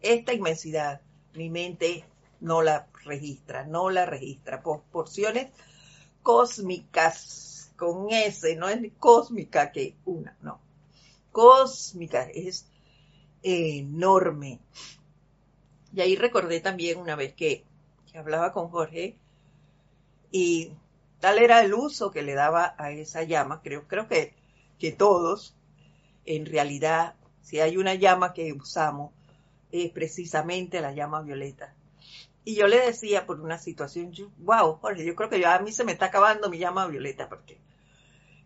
esta 0.00 0.32
inmensidad, 0.32 1.02
mi 1.34 1.50
mente 1.50 2.06
no 2.40 2.62
la 2.62 2.88
registra, 3.04 3.66
no 3.66 3.90
la 3.90 4.06
registra. 4.06 4.62
Por 4.62 4.80
porciones 4.84 5.48
cósmicas, 6.22 7.74
con 7.76 8.10
S, 8.10 8.56
no 8.56 8.70
es 8.70 8.80
cósmica 8.98 9.70
que 9.70 9.96
una, 10.06 10.34
no. 10.40 10.58
Cósmica 11.30 12.22
es 12.22 12.66
enorme. 13.42 14.60
Y 15.92 16.00
ahí 16.00 16.16
recordé 16.16 16.60
también 16.60 16.98
una 16.98 17.16
vez 17.16 17.34
que, 17.34 17.64
que 18.10 18.16
hablaba 18.16 18.52
con 18.52 18.70
Jorge 18.70 19.18
y 20.32 20.72
Tal 21.26 21.40
era 21.40 21.60
el 21.60 21.74
uso 21.74 22.12
que 22.12 22.22
le 22.22 22.34
daba 22.34 22.76
a 22.78 22.92
esa 22.92 23.24
llama. 23.24 23.60
Creo, 23.60 23.88
creo 23.88 24.06
que, 24.06 24.32
que 24.78 24.92
todos, 24.92 25.56
en 26.24 26.46
realidad, 26.46 27.16
si 27.42 27.58
hay 27.58 27.78
una 27.78 27.94
llama 27.94 28.32
que 28.32 28.52
usamos, 28.52 29.10
es 29.72 29.90
precisamente 29.90 30.80
la 30.80 30.92
llama 30.92 31.22
violeta. 31.22 31.74
Y 32.44 32.54
yo 32.54 32.68
le 32.68 32.78
decía 32.78 33.26
por 33.26 33.40
una 33.40 33.58
situación, 33.58 34.12
wow, 34.38 34.74
Jorge, 34.76 35.04
yo 35.04 35.16
creo 35.16 35.28
que 35.28 35.44
a 35.44 35.58
mí 35.58 35.72
se 35.72 35.82
me 35.82 35.90
está 35.90 36.06
acabando 36.06 36.48
mi 36.48 36.58
llama 36.58 36.86
violeta, 36.86 37.28
porque 37.28 37.58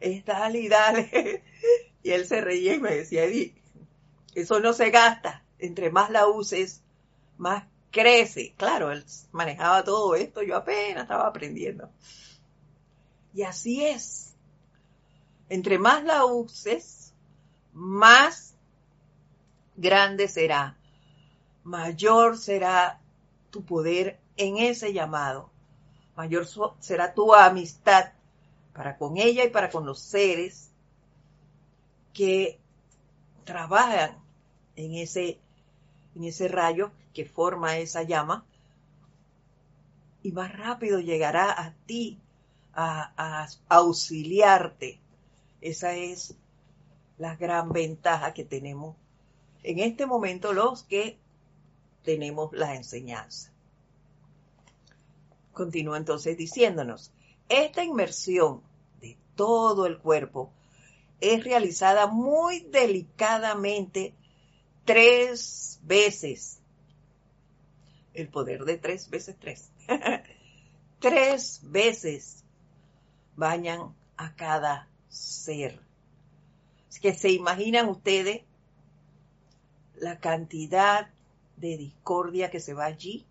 es 0.00 0.24
dale 0.24 0.60
y 0.60 0.68
dale. 0.68 1.42
Y 2.02 2.12
él 2.12 2.24
se 2.24 2.40
reía 2.40 2.72
y 2.72 2.80
me 2.80 2.96
decía, 2.96 3.24
Eddie, 3.24 3.56
eso 4.34 4.58
no 4.58 4.72
se 4.72 4.88
gasta. 4.88 5.44
Entre 5.58 5.90
más 5.90 6.08
la 6.08 6.28
uses, 6.28 6.80
más 7.36 7.64
crece. 7.90 8.54
Claro, 8.56 8.90
él 8.90 9.04
manejaba 9.32 9.84
todo 9.84 10.14
esto, 10.14 10.40
yo 10.42 10.56
apenas 10.56 11.02
estaba 11.02 11.26
aprendiendo. 11.26 11.90
Y 13.34 13.42
así 13.42 13.84
es. 13.84 14.34
Entre 15.48 15.78
más 15.78 16.04
la 16.04 16.24
uses, 16.24 17.12
más 17.72 18.54
grande 19.76 20.28
será, 20.28 20.76
mayor 21.64 22.36
será 22.36 23.00
tu 23.50 23.64
poder 23.64 24.20
en 24.36 24.58
ese 24.58 24.92
llamado, 24.92 25.50
mayor 26.16 26.46
será 26.80 27.14
tu 27.14 27.34
amistad 27.34 28.12
para 28.72 28.96
con 28.96 29.16
ella 29.16 29.44
y 29.44 29.50
para 29.50 29.70
con 29.70 29.86
los 29.86 30.00
seres 30.00 30.70
que 32.12 32.58
trabajan 33.44 34.18
en 34.76 34.94
ese, 34.94 35.40
en 36.14 36.24
ese 36.24 36.48
rayo 36.48 36.92
que 37.12 37.24
forma 37.24 37.78
esa 37.78 38.02
llama 38.02 38.44
y 40.22 40.32
más 40.32 40.56
rápido 40.56 41.00
llegará 41.00 41.50
a 41.50 41.72
ti 41.86 42.20
a, 42.80 43.48
auxiliarte. 43.68 44.98
Esa 45.60 45.94
es 45.94 46.34
la 47.18 47.36
gran 47.36 47.72
ventaja 47.72 48.32
que 48.32 48.44
tenemos 48.44 48.96
en 49.62 49.78
este 49.78 50.06
momento 50.06 50.54
los 50.54 50.84
que 50.84 51.18
tenemos 52.02 52.50
la 52.54 52.74
enseñanza. 52.74 53.52
Continúa 55.52 55.98
entonces 55.98 56.38
diciéndonos, 56.38 57.12
esta 57.50 57.84
inmersión 57.84 58.62
de 59.02 59.18
todo 59.34 59.84
el 59.84 59.98
cuerpo 59.98 60.50
es 61.20 61.44
realizada 61.44 62.06
muy 62.06 62.60
delicadamente 62.60 64.14
tres 64.86 65.78
veces. 65.82 66.60
El 68.14 68.28
poder 68.28 68.64
de 68.64 68.78
tres 68.78 69.10
veces 69.10 69.36
tres. 69.38 69.70
tres 71.00 71.60
veces 71.64 72.39
bañan 73.36 73.94
a 74.16 74.34
cada 74.34 74.88
ser. 75.08 75.80
Es 76.88 77.00
que 77.00 77.14
se 77.14 77.30
imaginan 77.30 77.88
ustedes 77.88 78.42
la 79.96 80.18
cantidad 80.18 81.10
de 81.56 81.76
discordia 81.76 82.50
que 82.50 82.60
se 82.60 82.74
va 82.74 82.86
allí 82.86 83.26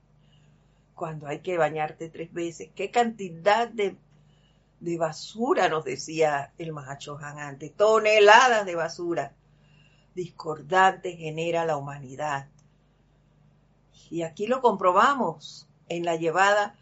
cuando 0.95 1.27
hay 1.27 1.39
que 1.39 1.57
bañarte 1.57 2.09
tres 2.09 2.31
veces. 2.33 2.69
¿Qué 2.75 2.91
cantidad 2.91 3.67
de, 3.67 3.97
de 4.79 4.97
basura 4.97 5.69
nos 5.69 5.83
decía 5.83 6.53
el 6.57 6.73
Mahachohan 6.73 7.39
antes? 7.39 7.73
Toneladas 7.75 8.65
de 8.65 8.75
basura 8.75 9.33
discordante 10.13 11.15
genera 11.15 11.65
la 11.65 11.77
humanidad. 11.77 12.47
Y 14.09 14.23
aquí 14.23 14.47
lo 14.47 14.62
comprobamos 14.62 15.67
en 15.88 16.03
la 16.03 16.15
llevada 16.15 16.75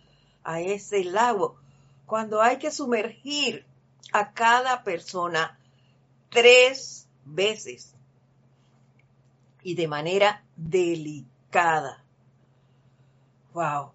a 0.44 0.62
ese 0.62 1.04
lago 1.04 1.60
cuando 2.08 2.42
hay 2.42 2.58
que 2.58 2.72
sumergir 2.72 3.66
a 4.14 4.32
cada 4.32 4.84
persona 4.84 5.60
tres 6.30 7.08
veces 7.26 7.94
y 9.62 9.76
de 9.76 9.90
manera 9.90 10.42
delicada. 10.56 12.02
Wow. 13.54 13.92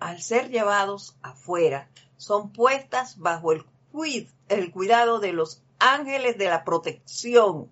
Al 0.00 0.22
ser 0.22 0.50
llevados 0.50 1.16
afuera, 1.20 1.90
son 2.16 2.50
puestas 2.50 3.18
bajo 3.18 3.52
el, 3.52 4.72
cuidado 4.72 5.20
de 5.20 5.34
los 5.34 5.62
ángeles 5.80 6.38
de 6.38 6.48
la 6.48 6.64
protección. 6.64 7.70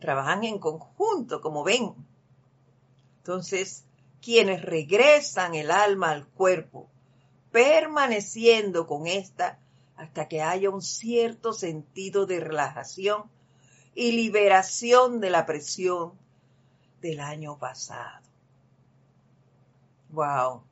Trabajan 0.00 0.42
en 0.42 0.58
conjunto, 0.58 1.40
como 1.40 1.62
ven. 1.62 1.94
Entonces, 3.18 3.84
quienes 4.20 4.62
regresan 4.62 5.54
el 5.54 5.70
alma 5.70 6.10
al 6.10 6.26
cuerpo, 6.26 6.88
permaneciendo 7.50 8.86
con 8.86 9.06
ésta 9.06 9.58
hasta 9.96 10.28
que 10.28 10.42
haya 10.42 10.70
un 10.70 10.82
cierto 10.82 11.52
sentido 11.52 12.26
de 12.26 12.40
relajación 12.40 13.24
y 13.94 14.12
liberación 14.12 15.20
de 15.20 15.30
la 15.30 15.44
presión 15.44 16.12
del 17.00 17.20
año 17.20 17.58
pasado. 17.58 18.26
Wow. 20.10 20.62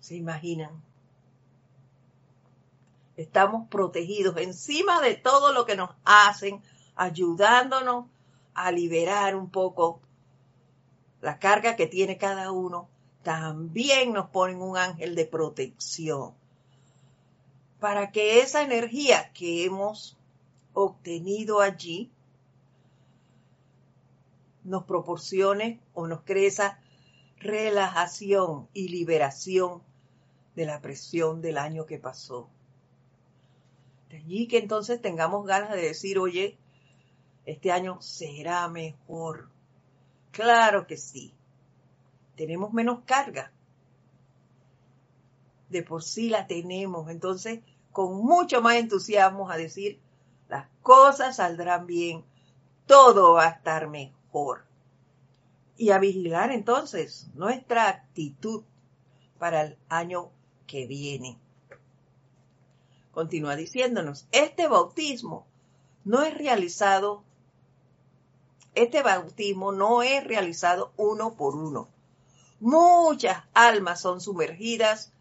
¿Se 0.00 0.14
imaginan? 0.14 0.82
Estamos 3.16 3.68
protegidos 3.68 4.36
encima 4.38 5.00
de 5.00 5.14
todo 5.14 5.52
lo 5.52 5.66
que 5.66 5.76
nos 5.76 5.90
hacen, 6.04 6.62
ayudándonos 6.96 8.06
a 8.66 8.72
liberar 8.72 9.36
un 9.36 9.50
poco 9.50 10.00
la 11.20 11.38
carga 11.38 11.76
que 11.76 11.86
tiene 11.86 12.16
cada 12.16 12.50
uno, 12.52 12.88
también 13.22 14.12
nos 14.12 14.28
ponen 14.30 14.62
un 14.62 14.76
ángel 14.76 15.14
de 15.14 15.26
protección 15.26 16.34
para 17.78 18.12
que 18.12 18.40
esa 18.40 18.62
energía 18.62 19.32
que 19.32 19.64
hemos 19.64 20.16
obtenido 20.74 21.60
allí 21.60 22.10
nos 24.64 24.84
proporcione 24.84 25.80
o 25.94 26.06
nos 26.06 26.20
cree 26.22 26.46
esa 26.46 26.78
relajación 27.38 28.68
y 28.74 28.88
liberación 28.88 29.82
de 30.54 30.66
la 30.66 30.80
presión 30.80 31.40
del 31.40 31.56
año 31.56 31.86
que 31.86 31.98
pasó. 31.98 32.48
De 34.10 34.18
allí 34.18 34.46
que 34.46 34.58
entonces 34.58 35.00
tengamos 35.00 35.46
ganas 35.46 35.70
de 35.70 35.80
decir, 35.80 36.18
oye, 36.18 36.58
este 37.50 37.72
año 37.72 38.00
será 38.00 38.68
mejor. 38.68 39.48
Claro 40.30 40.86
que 40.86 40.96
sí. 40.96 41.34
Tenemos 42.36 42.72
menos 42.72 43.00
carga. 43.04 43.52
De 45.68 45.82
por 45.82 46.02
sí 46.02 46.28
la 46.28 46.46
tenemos. 46.46 47.10
Entonces, 47.10 47.60
con 47.92 48.24
mucho 48.24 48.62
más 48.62 48.76
entusiasmo 48.76 49.50
a 49.50 49.56
decir, 49.56 50.00
las 50.48 50.68
cosas 50.82 51.36
saldrán 51.36 51.86
bien, 51.86 52.24
todo 52.86 53.34
va 53.34 53.46
a 53.46 53.50
estar 53.50 53.88
mejor. 53.88 54.64
Y 55.76 55.90
a 55.90 55.98
vigilar 55.98 56.52
entonces 56.52 57.30
nuestra 57.34 57.88
actitud 57.88 58.64
para 59.38 59.62
el 59.62 59.78
año 59.88 60.30
que 60.66 60.86
viene. 60.86 61.38
Continúa 63.12 63.56
diciéndonos, 63.56 64.26
este 64.30 64.68
bautismo 64.68 65.46
no 66.04 66.22
es 66.22 66.36
realizado, 66.36 67.24
este 68.74 69.02
bautismo 69.02 69.72
no 69.72 70.02
es 70.02 70.24
realizado 70.24 70.92
uno 70.96 71.34
por 71.34 71.56
uno. 71.56 71.88
Muchas 72.60 73.42
almas 73.54 74.00
son 74.00 74.20
sumergidas 74.20 75.12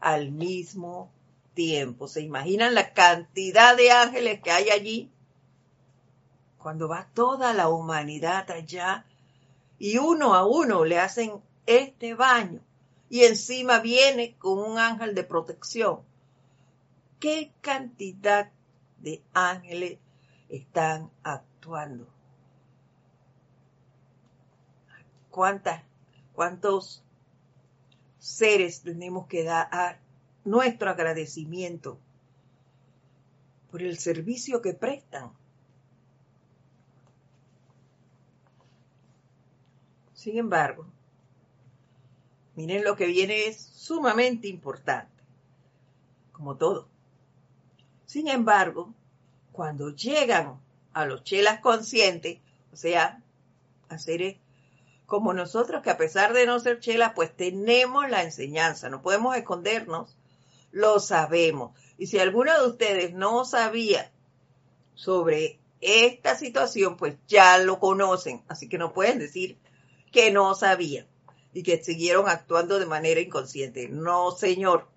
al 0.00 0.30
mismo 0.30 1.10
tiempo. 1.54 2.08
¿Se 2.08 2.20
imaginan 2.20 2.74
la 2.74 2.92
cantidad 2.92 3.76
de 3.76 3.90
ángeles 3.90 4.40
que 4.42 4.50
hay 4.50 4.70
allí? 4.70 5.10
Cuando 6.58 6.88
va 6.88 7.08
toda 7.14 7.52
la 7.52 7.68
humanidad 7.68 8.50
allá 8.50 9.06
y 9.78 9.98
uno 9.98 10.34
a 10.34 10.46
uno 10.46 10.84
le 10.84 10.98
hacen 10.98 11.42
este 11.66 12.14
baño 12.14 12.60
y 13.08 13.24
encima 13.24 13.80
viene 13.80 14.34
con 14.38 14.58
un 14.58 14.78
ángel 14.78 15.14
de 15.14 15.24
protección. 15.24 16.00
¿Qué 17.18 17.52
cantidad 17.60 18.50
de 18.98 19.22
ángeles 19.32 19.98
están 20.48 21.10
actuando? 21.22 22.13
¿Cuántas, 25.34 25.82
cuántos 26.32 27.02
seres 28.20 28.82
tenemos 28.82 29.26
que 29.26 29.42
dar 29.42 29.98
nuestro 30.44 30.90
agradecimiento 30.90 31.98
por 33.72 33.82
el 33.82 33.98
servicio 33.98 34.62
que 34.62 34.74
prestan. 34.74 35.32
Sin 40.12 40.38
embargo, 40.38 40.86
miren 42.54 42.84
lo 42.84 42.94
que 42.94 43.06
viene 43.06 43.48
es 43.48 43.60
sumamente 43.60 44.46
importante, 44.46 45.20
como 46.30 46.54
todo. 46.56 46.86
Sin 48.06 48.28
embargo, 48.28 48.94
cuando 49.50 49.90
llegan 49.90 50.60
a 50.92 51.04
los 51.04 51.24
chelas 51.24 51.58
conscientes, 51.58 52.38
o 52.72 52.76
sea, 52.76 53.20
a 53.88 53.98
seres 53.98 54.36
como 55.06 55.32
nosotros, 55.34 55.82
que 55.82 55.90
a 55.90 55.96
pesar 55.96 56.32
de 56.32 56.46
no 56.46 56.58
ser 56.60 56.80
chelas, 56.80 57.12
pues 57.14 57.34
tenemos 57.36 58.08
la 58.08 58.22
enseñanza, 58.22 58.88
no 58.88 59.02
podemos 59.02 59.36
escondernos 59.36 60.16
lo 60.74 60.98
sabemos. 60.98 61.70
Y 61.96 62.08
si 62.08 62.18
alguno 62.18 62.52
de 62.52 62.66
ustedes 62.66 63.14
no 63.14 63.44
sabía 63.44 64.10
sobre 64.94 65.60
esta 65.80 66.36
situación, 66.36 66.96
pues 66.96 67.16
ya 67.28 67.58
lo 67.58 67.78
conocen, 67.78 68.42
así 68.48 68.68
que 68.68 68.76
no 68.76 68.92
pueden 68.92 69.20
decir 69.20 69.56
que 70.10 70.32
no 70.32 70.54
sabían 70.54 71.06
y 71.52 71.62
que 71.62 71.82
siguieron 71.82 72.28
actuando 72.28 72.80
de 72.80 72.86
manera 72.86 73.20
inconsciente. 73.20 73.88
No, 73.88 74.32
señor. 74.32 74.88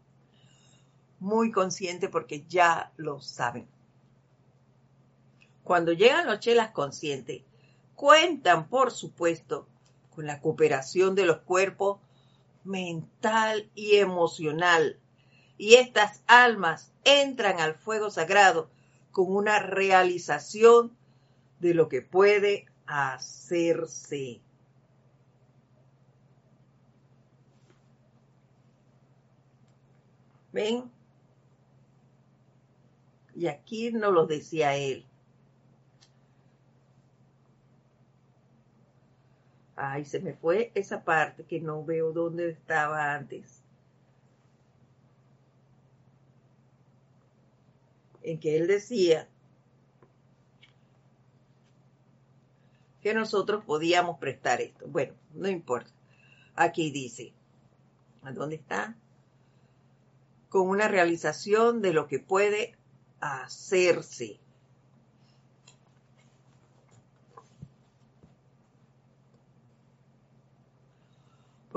Muy 1.19 1.51
consciente 1.51 2.09
porque 2.09 2.43
ya 2.47 2.91
lo 2.97 3.21
saben. 3.21 3.67
Cuando 5.63 5.93
llegan 5.93 6.25
los 6.25 6.39
chelas 6.39 6.71
conscientes, 6.71 7.43
cuentan, 7.95 8.67
por 8.67 8.91
supuesto, 8.91 9.67
con 10.17 10.25
la 10.25 10.41
cooperación 10.41 11.13
de 11.13 11.27
los 11.27 11.37
cuerpos 11.41 11.99
mental 12.63 13.69
y 13.75 13.97
emocional 13.97 14.97
y 15.59 15.75
estas 15.75 16.23
almas 16.25 16.91
entran 17.03 17.59
al 17.59 17.75
fuego 17.75 18.09
sagrado 18.09 18.67
con 19.11 19.31
una 19.31 19.59
realización 19.59 20.97
de 21.59 21.75
lo 21.75 21.87
que 21.87 22.01
puede 22.01 22.65
hacerse. 22.87 24.41
¿Ven? 30.51 30.91
Y 33.35 33.45
aquí 33.45 33.91
nos 33.91 34.11
lo 34.11 34.25
decía 34.25 34.75
él. 34.75 35.06
Ay, 39.77 40.03
se 40.03 40.19
me 40.19 40.33
fue 40.33 40.71
esa 40.75 41.05
parte 41.05 41.45
que 41.45 41.61
no 41.61 41.85
veo 41.85 42.11
dónde 42.11 42.49
estaba 42.49 43.13
antes. 43.13 43.63
en 48.27 48.39
que 48.41 48.57
él 48.57 48.67
decía 48.67 49.29
que 53.01 53.13
nosotros 53.13 53.63
podíamos 53.63 54.19
prestar 54.19 54.59
esto. 54.59 54.85
Bueno, 54.85 55.13
no 55.33 55.47
importa. 55.47 55.89
Aquí 56.55 56.91
dice, 56.91 57.31
¿a 58.23 58.33
dónde 58.33 58.57
está? 58.57 58.97
Con 60.49 60.67
una 60.67 60.89
realización 60.89 61.81
de 61.81 61.93
lo 61.93 62.07
que 62.07 62.19
puede 62.19 62.75
hacerse. 63.21 64.39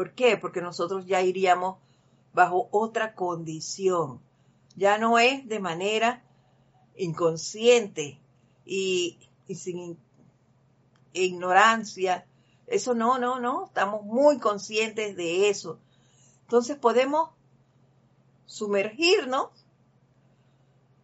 ¿Por 0.01 0.15
qué? 0.15 0.39
Porque 0.39 0.63
nosotros 0.63 1.05
ya 1.05 1.21
iríamos 1.21 1.77
bajo 2.33 2.71
otra 2.71 3.15
condición. 3.15 4.19
Ya 4.75 4.97
no 4.97 5.19
es 5.19 5.47
de 5.47 5.61
manera 5.61 6.25
inconsciente 6.97 8.19
y, 8.65 9.19
sin 9.55 9.99
ignorancia. 11.13 12.25
Eso 12.67 12.95
no, 12.95 13.19
no, 13.19 13.41
no, 13.41 13.67
estamos 13.67 14.03
muy 14.07 14.39
conscientes 14.39 15.17
de 15.17 15.51
eso. 15.51 15.79
Entonces 16.45 16.79
podemos 16.79 17.33
sumergirnos, 18.47 19.51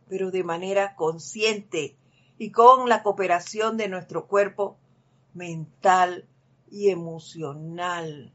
pero 0.09 0.31
de 0.31 0.43
manera 0.43 0.97
consciente 0.97 1.99
y 2.39 2.51
con 2.51 2.89
la 2.89 3.03
cooperación 3.03 3.77
de 3.77 3.89
nuestro 3.89 4.27
cuerpo 4.27 4.79
mental 5.35 6.27
y 6.71 6.89
emocional. 6.89 8.33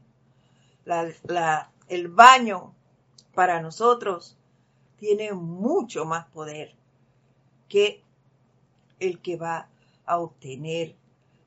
El 1.88 2.08
baño 2.08 2.74
para 3.34 3.60
nosotros 3.60 4.36
tiene 4.98 5.32
mucho 5.32 6.04
más 6.04 6.26
poder 6.26 6.74
que 7.68 8.02
el 9.00 9.20
que 9.20 9.36
va 9.36 9.68
a 10.04 10.18
obtener 10.18 10.94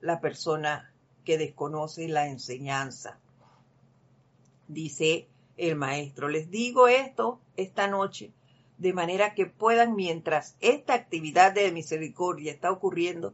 la 0.01 0.19
persona 0.19 0.91
que 1.23 1.37
desconoce 1.37 2.07
la 2.07 2.27
enseñanza. 2.27 3.17
Dice 4.67 5.27
el 5.57 5.75
maestro, 5.75 6.27
les 6.27 6.49
digo 6.49 6.87
esto 6.87 7.39
esta 7.55 7.87
noche, 7.87 8.31
de 8.77 8.93
manera 8.93 9.33
que 9.33 9.45
puedan, 9.45 9.95
mientras 9.95 10.55
esta 10.59 10.93
actividad 10.93 11.53
de 11.53 11.71
misericordia 11.71 12.51
está 12.51 12.71
ocurriendo, 12.71 13.33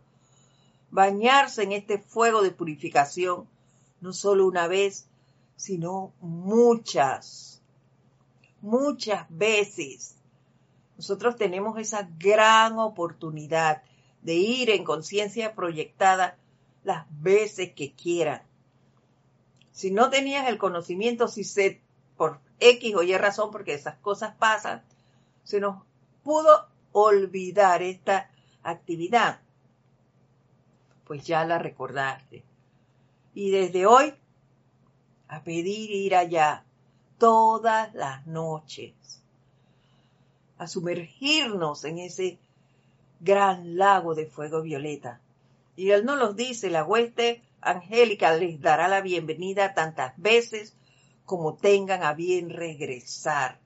bañarse 0.91 1.63
en 1.63 1.71
este 1.71 1.97
fuego 1.97 2.41
de 2.41 2.51
purificación, 2.51 3.47
no 4.01 4.13
solo 4.13 4.45
una 4.45 4.67
vez, 4.67 5.07
sino 5.61 6.11
muchas, 6.21 7.61
muchas 8.61 9.27
veces, 9.29 10.15
nosotros 10.97 11.35
tenemos 11.35 11.77
esa 11.77 12.09
gran 12.17 12.79
oportunidad 12.79 13.83
de 14.23 14.33
ir 14.33 14.71
en 14.71 14.83
conciencia 14.83 15.53
proyectada 15.53 16.35
las 16.83 17.05
veces 17.11 17.73
que 17.73 17.93
quieran. 17.93 18.41
Si 19.71 19.91
no 19.91 20.09
tenías 20.09 20.47
el 20.49 20.57
conocimiento, 20.57 21.27
si 21.27 21.43
se, 21.43 21.79
por 22.17 22.39
X 22.59 22.95
o 22.95 23.03
Y 23.03 23.15
razón, 23.15 23.51
porque 23.51 23.75
esas 23.75 23.97
cosas 23.97 24.33
pasan, 24.33 24.81
se 25.43 25.59
nos 25.59 25.83
pudo 26.23 26.69
olvidar 26.91 27.83
esta 27.83 28.31
actividad, 28.63 29.41
pues 31.05 31.23
ya 31.23 31.45
la 31.45 31.59
recordaste. 31.59 32.43
Y 33.35 33.51
desde 33.51 33.85
hoy 33.85 34.15
a 35.31 35.43
pedir 35.43 35.91
ir 35.91 36.13
allá 36.13 36.65
todas 37.17 37.93
las 37.95 38.27
noches, 38.27 38.93
a 40.57 40.67
sumergirnos 40.67 41.85
en 41.85 41.99
ese 41.99 42.37
gran 43.21 43.77
lago 43.77 44.13
de 44.13 44.25
fuego 44.25 44.61
violeta. 44.61 45.21
Y 45.77 45.91
él 45.91 46.03
nos 46.03 46.19
los 46.19 46.35
dice, 46.35 46.69
la 46.69 46.83
hueste 46.83 47.41
angélica 47.61 48.33
les 48.33 48.59
dará 48.59 48.89
la 48.89 48.99
bienvenida 48.99 49.73
tantas 49.73 50.13
veces 50.17 50.75
como 51.25 51.55
tengan 51.55 52.03
a 52.03 52.13
bien 52.13 52.49
regresar. 52.49 53.57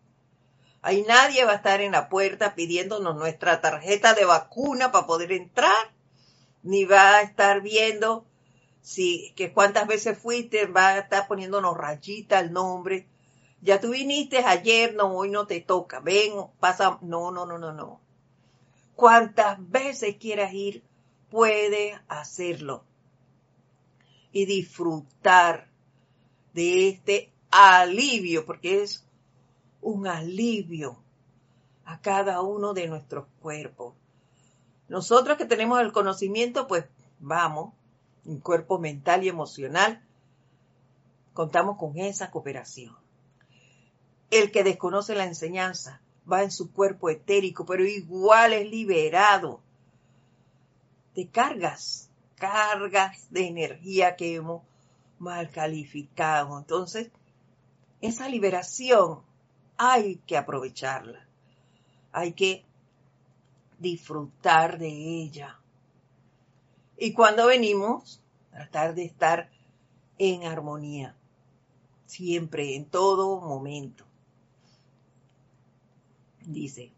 Ahí 0.84 1.04
nadie 1.08 1.46
va 1.46 1.54
a 1.54 1.56
estar 1.56 1.82
en 1.82 1.94
la 1.94 2.10
puerta 2.10 2.54
pidiéndonos 2.54 3.16
nuestra 3.16 3.60
tarjeta 3.60 4.14
de 4.14 4.26
vacuna 4.26 4.92
para 4.92 5.08
poder 5.08 5.32
entrar, 5.32 5.92
ni 6.62 6.86
va 6.86 7.16
a 7.16 7.22
estar 7.24 7.62
viendo 7.62 8.24
si 8.86 9.34
que 9.36 9.52
cuántas 9.52 9.88
veces 9.88 10.16
fuiste, 10.16 10.68
va 10.68 10.90
a 10.90 11.00
estar 11.00 11.28
poniéndonos 11.28 11.76
rayita 11.76 12.40
el 12.40 12.54
nombre. 12.54 13.08
Ya 13.60 13.80
tú 13.82 13.90
viniste 13.90 14.38
ayer, 14.46 14.94
no, 14.94 15.12
hoy 15.12 15.32
no 15.32 15.48
te 15.48 15.60
toca. 15.60 16.02
Ven, 16.02 16.34
pasa. 16.60 17.00
No, 17.02 17.32
no, 17.32 17.48
no, 17.48 17.58
no, 17.58 17.74
no. 17.74 18.00
Cuantas 18.94 19.58
veces 19.72 20.18
quieras 20.18 20.54
ir, 20.54 20.84
puedes 21.32 22.00
hacerlo. 22.08 22.84
Y 24.32 24.46
disfrutar 24.46 25.68
de 26.54 26.90
este 26.90 27.34
alivio, 27.50 28.46
porque 28.46 28.84
es 28.84 29.04
un 29.82 30.06
alivio 30.06 31.02
a 31.86 32.02
cada 32.02 32.40
uno 32.44 32.76
de 32.76 32.88
nuestros 32.88 33.26
cuerpos. 33.42 33.96
Nosotros 34.90 35.40
que 35.40 35.46
tenemos 35.46 35.82
el 35.82 35.92
conocimiento, 35.92 36.68
pues 36.68 36.86
vamos, 37.20 37.74
un 38.26 38.40
cuerpo 38.40 38.80
mental 38.80 39.24
y 39.24 39.30
emocional, 39.30 40.04
contamos 41.34 41.78
con 41.78 41.98
esa 41.98 42.32
cooperación. 42.32 42.96
El 44.32 44.52
que 44.52 44.64
desconoce 44.64 45.16
la 45.16 45.26
enseñanza 45.26 46.02
va 46.30 46.44
en 46.44 46.52
su 46.52 46.72
cuerpo 46.72 47.10
etérico, 47.10 47.66
pero 47.66 47.86
igual 47.86 48.54
es 48.54 48.70
liberado 48.70 49.62
de 51.14 51.28
cargas, 51.28 52.10
cargas 52.36 53.28
de 53.32 53.48
energía 53.48 54.16
que 54.16 54.36
hemos 54.36 54.64
mal 55.20 55.50
calificado. 55.50 56.58
Entonces, 56.58 57.12
esa 58.02 58.28
liberación 58.28 59.22
hay 59.78 60.18
que 60.28 60.38
aprovecharla, 60.38 61.26
hay 62.12 62.34
que 62.34 62.66
disfrutar 63.80 64.78
de 64.78 64.90
ella. 64.90 65.60
Y 66.98 67.14
cuando 67.14 67.48
venimos, 67.48 68.22
tratar 68.52 68.96
de 68.96 69.04
estar 69.04 69.50
en 70.18 70.46
armonía, 70.46 71.16
siempre, 72.06 72.76
en 72.76 72.86
todo 72.86 73.42
momento. 73.42 74.06
Dice, 76.42 76.92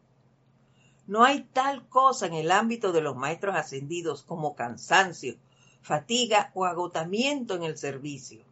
no 1.08 1.24
hay 1.24 1.44
tal 1.54 1.88
cosa 1.88 2.28
en 2.28 2.34
el 2.34 2.52
ámbito 2.52 2.92
de 2.92 3.02
los 3.02 3.16
maestros 3.16 3.56
ascendidos 3.56 4.24
como 4.24 4.56
cansancio, 4.56 5.36
fatiga 5.82 6.52
o 6.54 6.66
agotamiento 6.66 7.56
en 7.56 7.64
el 7.64 7.78
servicio, 7.78 8.44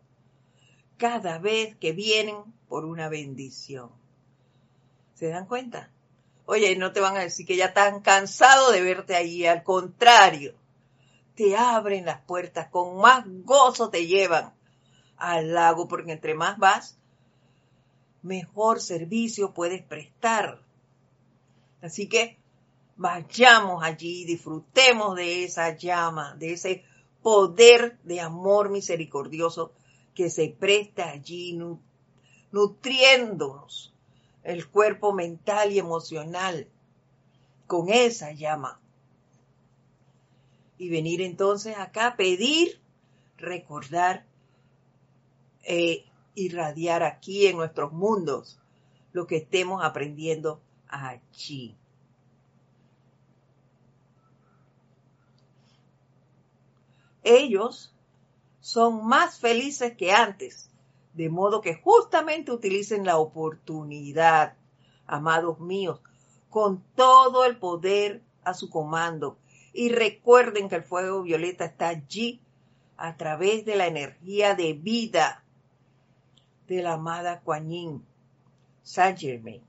cada 0.97 1.37
vez 1.37 1.75
que 1.75 1.91
vienen 1.91 2.37
por 2.69 2.85
una 2.85 3.09
bendición. 3.09 3.89
¿Se 5.13 5.27
dan 5.27 5.45
cuenta? 5.45 5.91
Oye, 6.45 6.75
no 6.75 6.91
te 6.91 7.01
van 7.01 7.17
a 7.17 7.21
decir 7.21 7.45
que 7.45 7.57
ya 7.57 7.65
están 7.65 8.01
cansados 8.01 8.71
de 8.71 8.81
verte 8.81 9.15
ahí, 9.15 9.45
al 9.45 9.63
contrario, 9.63 10.55
te 11.35 11.57
abren 11.57 12.05
las 12.05 12.21
puertas, 12.21 12.69
con 12.69 12.97
más 12.97 13.25
gozo 13.43 13.89
te 13.89 14.07
llevan 14.07 14.53
al 15.17 15.53
lago, 15.53 15.87
porque 15.87 16.13
entre 16.13 16.33
más 16.33 16.57
vas, 16.57 16.97
mejor 18.21 18.81
servicio 18.81 19.53
puedes 19.53 19.83
prestar. 19.83 20.61
Así 21.81 22.07
que 22.07 22.37
vayamos 22.95 23.83
allí, 23.83 24.25
disfrutemos 24.25 25.15
de 25.15 25.43
esa 25.43 25.75
llama, 25.75 26.35
de 26.35 26.53
ese 26.53 26.83
poder 27.21 27.97
de 28.03 28.21
amor 28.21 28.69
misericordioso 28.69 29.73
que 30.13 30.29
se 30.29 30.49
presta 30.49 31.09
allí, 31.09 31.59
nutriéndonos 32.51 33.93
el 34.43 34.69
cuerpo 34.69 35.11
mental 35.11 35.71
y 35.71 35.79
emocional 35.79 36.69
con 37.67 37.89
esa 37.89 38.31
llama 38.31 38.79
y 40.77 40.89
venir 40.89 41.21
entonces 41.21 41.77
acá 41.77 42.07
a 42.07 42.15
pedir, 42.15 42.79
recordar, 43.37 44.25
eh, 45.63 46.05
irradiar 46.35 47.03
aquí 47.03 47.47
en 47.47 47.57
nuestros 47.57 47.91
mundos 47.93 48.59
lo 49.13 49.25
que 49.25 49.37
estemos 49.37 49.83
aprendiendo 49.83 50.61
allí. 50.87 51.75
Ellos 57.23 57.95
son 58.59 59.07
más 59.07 59.39
felices 59.39 59.95
que 59.97 60.11
antes, 60.11 60.69
de 61.13 61.29
modo 61.29 61.61
que 61.61 61.75
justamente 61.75 62.51
utilicen 62.51 63.05
la 63.05 63.17
oportunidad, 63.17 64.57
amados 65.07 65.59
míos, 65.59 66.01
con 66.49 66.83
todo 66.95 67.45
el 67.45 67.57
poder 67.57 68.21
a 68.43 68.53
su 68.53 68.69
comando 68.69 69.37
y 69.75 69.89
recuerden 69.89 70.69
que 70.69 70.75
el 70.75 70.83
fuego 70.83 71.21
violeta 71.21 71.65
está 71.65 71.89
allí 71.89 72.39
a 72.95 73.17
través 73.17 73.65
de 73.65 73.75
la 73.75 73.87
energía 73.87 74.55
de 74.55 74.71
vida 74.71 75.43
de 76.69 76.81
la 76.81 76.93
amada 76.93 77.41
Kuan 77.41 77.69
Yin, 77.69 78.05
Saint 78.83 79.19
Germain, 79.19 79.61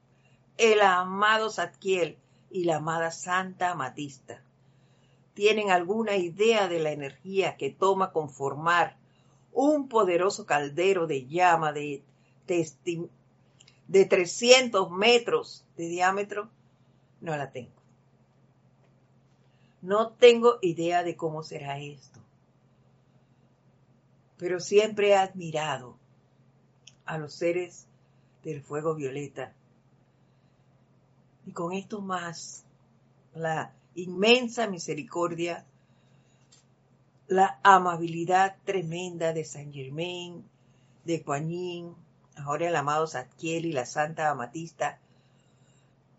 el 0.59 0.81
amado 0.81 1.51
Satkiel 1.51 2.17
y 2.53 2.65
la 2.65 2.77
amada 2.77 3.11
Santa 3.11 3.73
Amatista. 3.73 4.41
¿Tienen 5.35 5.73
alguna 5.73 6.15
idea 6.15 6.69
de 6.69 6.79
la 6.79 6.93
energía 6.93 7.57
que 7.57 7.71
toma 7.71 8.13
conformar 8.13 8.97
un 9.53 9.89
poderoso 9.89 10.47
caldero 10.47 11.09
de 11.09 11.27
llama 11.27 11.73
de, 11.73 12.05
de 12.47 14.05
300 14.05 14.89
metros 14.93 15.67
de 15.77 15.89
diámetro? 15.89 16.49
No 17.21 17.37
la 17.37 17.51
tengo. 17.51 17.76
No 19.87 20.09
tengo 20.09 20.59
idea 20.63 21.05
de 21.05 21.15
cómo 21.15 21.45
será 21.45 21.79
esto, 21.79 22.19
pero 24.37 24.59
siempre 24.59 25.11
he 25.11 25.15
admirado 25.15 25.97
a 27.05 27.19
los 27.19 27.35
seres 27.35 27.87
del 28.43 28.63
fuego 28.63 28.97
violeta. 28.97 29.53
Y 31.47 31.53
con 31.53 31.73
esto 31.73 32.01
más, 32.01 32.65
la 33.33 33.77
inmensa 33.95 34.67
misericordia, 34.67 35.65
la 37.29 37.61
amabilidad 37.63 38.57
tremenda 38.65 39.33
de 39.33 39.45
San 39.45 39.73
Germain, 39.73 40.45
de 41.05 41.23
Kuan 41.23 41.95
ahora 42.35 42.67
el 42.67 42.75
amado 42.75 43.07
y 43.41 43.73
la 43.73 43.87
Santa 43.87 44.31
Amatista, 44.31 44.99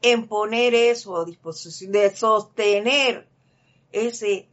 en 0.01 0.29
poner 0.29 0.73
eso 0.73 1.17
a 1.17 1.25
disposición, 1.25 1.91
de 1.91 2.15
sostener 2.15 3.27
ese 3.91 4.47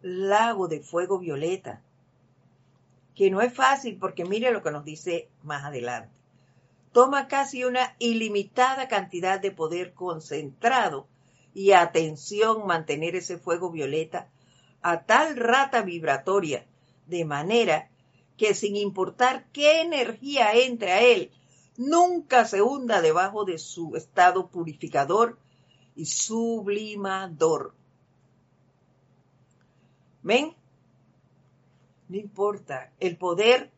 lago 0.00 0.68
de 0.68 0.80
fuego 0.80 1.18
violeta, 1.18 1.82
que 3.14 3.30
no 3.30 3.40
es 3.40 3.52
fácil 3.52 3.98
porque 3.98 4.24
mire 4.24 4.52
lo 4.52 4.62
que 4.62 4.70
nos 4.70 4.84
dice 4.84 5.28
más 5.42 5.64
adelante. 5.64 6.14
Toma 6.92 7.28
casi 7.28 7.64
una 7.64 7.96
ilimitada 7.98 8.88
cantidad 8.88 9.40
de 9.40 9.50
poder 9.50 9.92
concentrado 9.92 11.06
y 11.52 11.72
atención 11.72 12.66
mantener 12.66 13.16
ese 13.16 13.38
fuego 13.38 13.70
violeta 13.70 14.28
a 14.82 15.04
tal 15.04 15.36
rata 15.36 15.82
vibratoria, 15.82 16.66
de 17.06 17.24
manera 17.24 17.90
que 18.36 18.54
sin 18.54 18.76
importar 18.76 19.46
qué 19.52 19.80
energía 19.80 20.54
entre 20.54 20.92
a 20.92 21.02
él, 21.02 21.32
nunca 21.76 22.44
se 22.44 22.62
hunda 22.62 23.02
debajo 23.02 23.44
de 23.44 23.58
su 23.58 23.96
estado 23.96 24.48
purificador 24.48 25.38
y 25.96 26.06
sublimador. 26.06 27.74
¿Ven? 30.22 30.54
No 32.08 32.16
importa, 32.16 32.92
el 33.00 33.16
poder 33.16 33.70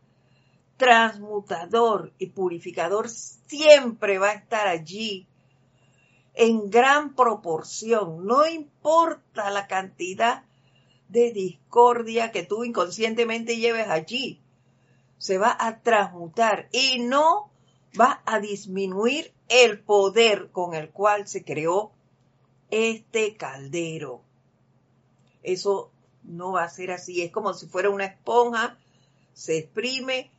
transmutador 0.77 2.13
y 2.19 2.27
purificador 2.27 3.09
siempre 3.09 4.19
va 4.19 4.31
a 4.31 4.35
estar 4.35 4.67
allí 4.67 5.27
en 6.35 6.71
gran 6.71 7.15
proporción, 7.15 8.25
no 8.25 8.47
importa 8.47 9.51
la 9.51 9.67
cantidad 9.67 10.45
de 11.09 11.33
discordia 11.33 12.31
que 12.31 12.45
tú 12.45 12.65
inconscientemente 12.65 13.57
lleves 13.57 13.89
allí, 13.89 14.41
se 15.19 15.39
va 15.39 15.55
a 15.59 15.81
transmutar 15.81 16.69
y 16.73 17.01
no 17.01 17.51
va 18.01 18.23
a 18.25 18.39
disminuir 18.39 19.35
el 19.49 19.81
poder 19.81 20.51
con 20.51 20.75
el 20.75 20.91
cual 20.91 21.27
se 21.27 21.45
creó 21.45 21.91
este 22.71 23.37
caldero. 23.37 24.23
Eso 25.43 25.91
no 26.23 26.53
va 26.53 26.65
a 26.65 26.69
ser 26.69 26.91
así. 26.91 27.23
Es 27.23 27.33
como 27.33 27.55
si 27.55 27.67
fuera 27.67 27.91
una 27.91 28.07
esponja, 28.07 28.79
se 29.33 29.59
exprime 29.59 30.31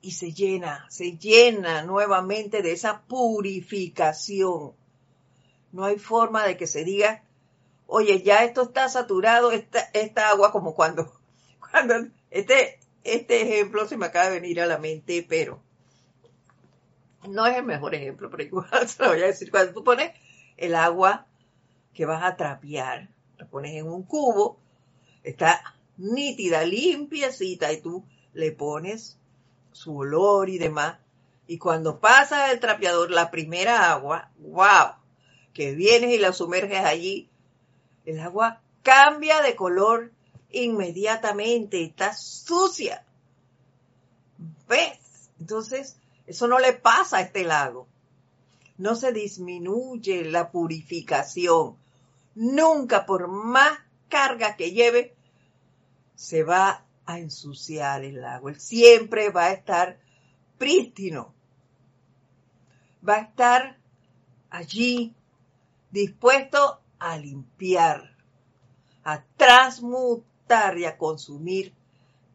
y 0.00 0.12
se 0.12 0.32
llena, 0.32 0.86
se 0.90 1.16
llena 1.16 1.82
nuevamente 1.82 2.62
de 2.62 2.72
esa 2.72 3.02
purificación. 3.02 4.72
No 5.70 5.84
hay 5.84 5.98
forma 5.98 6.44
de 6.44 6.56
que 6.56 6.66
se 6.66 6.84
diga, 6.84 7.22
oye, 7.86 8.22
ya 8.22 8.44
esto 8.44 8.62
está 8.62 8.88
saturado, 8.88 9.52
esta, 9.52 9.80
esta 9.92 10.30
agua, 10.30 10.50
como 10.52 10.74
cuando, 10.74 11.12
cuando 11.70 12.08
este, 12.30 12.80
este 13.04 13.42
ejemplo 13.42 13.86
se 13.86 13.96
me 13.96 14.06
acaba 14.06 14.30
de 14.30 14.40
venir 14.40 14.60
a 14.60 14.66
la 14.66 14.78
mente, 14.78 15.24
pero 15.28 15.60
no 17.28 17.46
es 17.46 17.56
el 17.56 17.64
mejor 17.64 17.94
ejemplo, 17.94 18.30
pero 18.30 18.42
igual 18.42 18.68
se 18.88 19.02
lo 19.02 19.10
voy 19.10 19.22
a 19.22 19.26
decir. 19.26 19.50
Cuando 19.50 19.72
tú 19.72 19.84
pones 19.84 20.12
el 20.56 20.74
agua 20.74 21.26
que 21.94 22.06
vas 22.06 22.22
a 22.24 22.36
trapear, 22.36 23.08
la 23.38 23.46
pones 23.46 23.74
en 23.74 23.88
un 23.88 24.02
cubo, 24.02 24.58
está 25.22 25.76
nítida, 25.96 26.64
limpiecita, 26.64 27.72
y 27.72 27.80
tú 27.80 28.04
le 28.32 28.52
pones 28.52 29.18
su 29.72 29.96
olor 29.96 30.48
y 30.48 30.58
demás. 30.58 30.98
Y 31.46 31.58
cuando 31.58 31.98
pasa 31.98 32.50
el 32.52 32.60
trapeador, 32.60 33.10
la 33.10 33.30
primera 33.30 33.92
agua, 33.92 34.30
wow, 34.38 34.94
que 35.52 35.74
vienes 35.74 36.14
y 36.14 36.18
la 36.18 36.32
sumerges 36.32 36.84
allí, 36.84 37.28
el 38.04 38.20
agua 38.20 38.60
cambia 38.82 39.42
de 39.42 39.54
color 39.54 40.12
inmediatamente, 40.50 41.82
está 41.82 42.14
sucia. 42.14 43.04
¿Ves? 44.68 45.30
Entonces, 45.40 45.96
eso 46.26 46.46
no 46.48 46.58
le 46.58 46.72
pasa 46.72 47.18
a 47.18 47.20
este 47.22 47.44
lago. 47.44 47.86
No 48.78 48.94
se 48.94 49.12
disminuye 49.12 50.24
la 50.24 50.50
purificación. 50.50 51.76
Nunca, 52.34 53.04
por 53.06 53.28
más 53.28 53.78
carga 54.12 54.56
que 54.56 54.72
lleve, 54.72 55.14
se 56.14 56.42
va 56.42 56.84
a 57.06 57.18
ensuciar 57.18 58.04
el 58.04 58.20
lago. 58.20 58.50
Él 58.50 58.60
siempre 58.60 59.30
va 59.30 59.46
a 59.46 59.52
estar 59.52 59.98
prístino. 60.58 61.32
Va 63.08 63.14
a 63.16 63.20
estar 63.22 63.78
allí 64.50 65.14
dispuesto 65.90 66.82
a 66.98 67.16
limpiar, 67.16 68.14
a 69.02 69.24
transmutar 69.38 70.76
y 70.76 70.84
a 70.84 70.98
consumir 70.98 71.72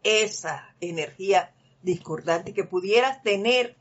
esa 0.02 0.74
energía 0.82 1.54
discordante 1.84 2.56
que 2.56 2.64
pudieras 2.64 3.22
tener 3.22 3.78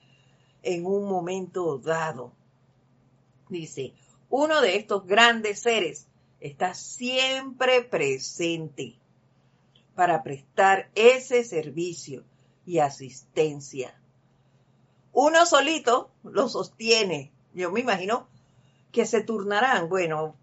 en 0.63 0.85
un 0.85 1.09
momento 1.09 1.79
dado. 1.79 2.35
Dice, 3.49 3.95
uno 4.29 4.61
de 4.61 4.77
estos 4.77 5.07
grandes 5.07 5.61
seres 5.61 6.09
está 6.47 6.75
siempre 6.75 7.83
presente 7.83 8.97
para 9.95 10.23
prestar 10.23 10.91
ese 10.95 11.45
servicio 11.45 12.25
y 12.65 12.79
asistencia. 12.79 13.99
Uno 15.13 15.47
solito 15.47 16.11
lo 16.23 16.49
sostiene. 16.49 17.33
Yo 17.55 17.73
me 17.73 17.81
imagino 17.81 18.29
que 18.93 19.07
se 19.07 19.23
turnarán. 19.23 19.89
Bueno, 19.89 20.37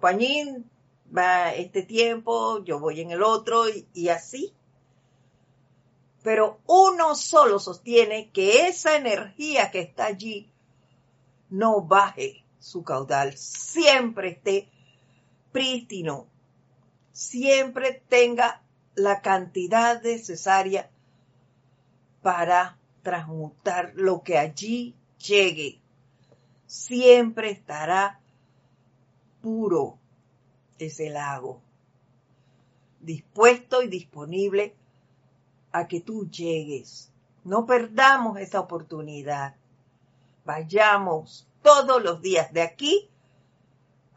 Juanín 0.00 0.70
va 1.16 1.52
este 1.54 1.82
tiempo, 1.82 2.64
yo 2.64 2.80
voy 2.80 3.00
en 3.00 3.10
el 3.10 3.22
otro 3.22 3.68
y, 3.68 3.86
y 3.92 4.08
así. 4.08 4.52
Pero 6.22 6.60
uno 6.66 7.14
solo 7.14 7.58
sostiene 7.58 8.30
que 8.30 8.66
esa 8.66 8.96
energía 8.96 9.70
que 9.70 9.80
está 9.80 10.06
allí 10.06 10.50
no 11.50 11.82
baje 11.82 12.44
su 12.58 12.82
caudal, 12.82 13.36
siempre 13.36 14.30
esté 14.30 14.68
prístino, 15.52 16.26
siempre 17.12 18.02
tenga 18.08 18.62
la 18.94 19.20
cantidad 19.22 20.02
necesaria 20.02 20.90
para 22.22 22.78
transmutar 23.02 23.92
lo 23.94 24.22
que 24.22 24.38
allí 24.38 24.94
llegue. 25.18 25.80
Siempre 26.66 27.50
estará 27.50 28.20
puro 29.40 29.98
ese 30.78 31.10
lago, 31.10 31.62
dispuesto 33.00 33.82
y 33.82 33.88
disponible 33.88 34.74
a 35.72 35.86
que 35.86 36.00
tú 36.00 36.28
llegues. 36.28 37.10
No 37.44 37.66
perdamos 37.66 38.38
esa 38.38 38.60
oportunidad. 38.60 39.56
Vayamos 40.44 41.48
todos 41.62 42.02
los 42.02 42.20
días 42.20 42.52
de 42.52 42.62
aquí 42.62 43.08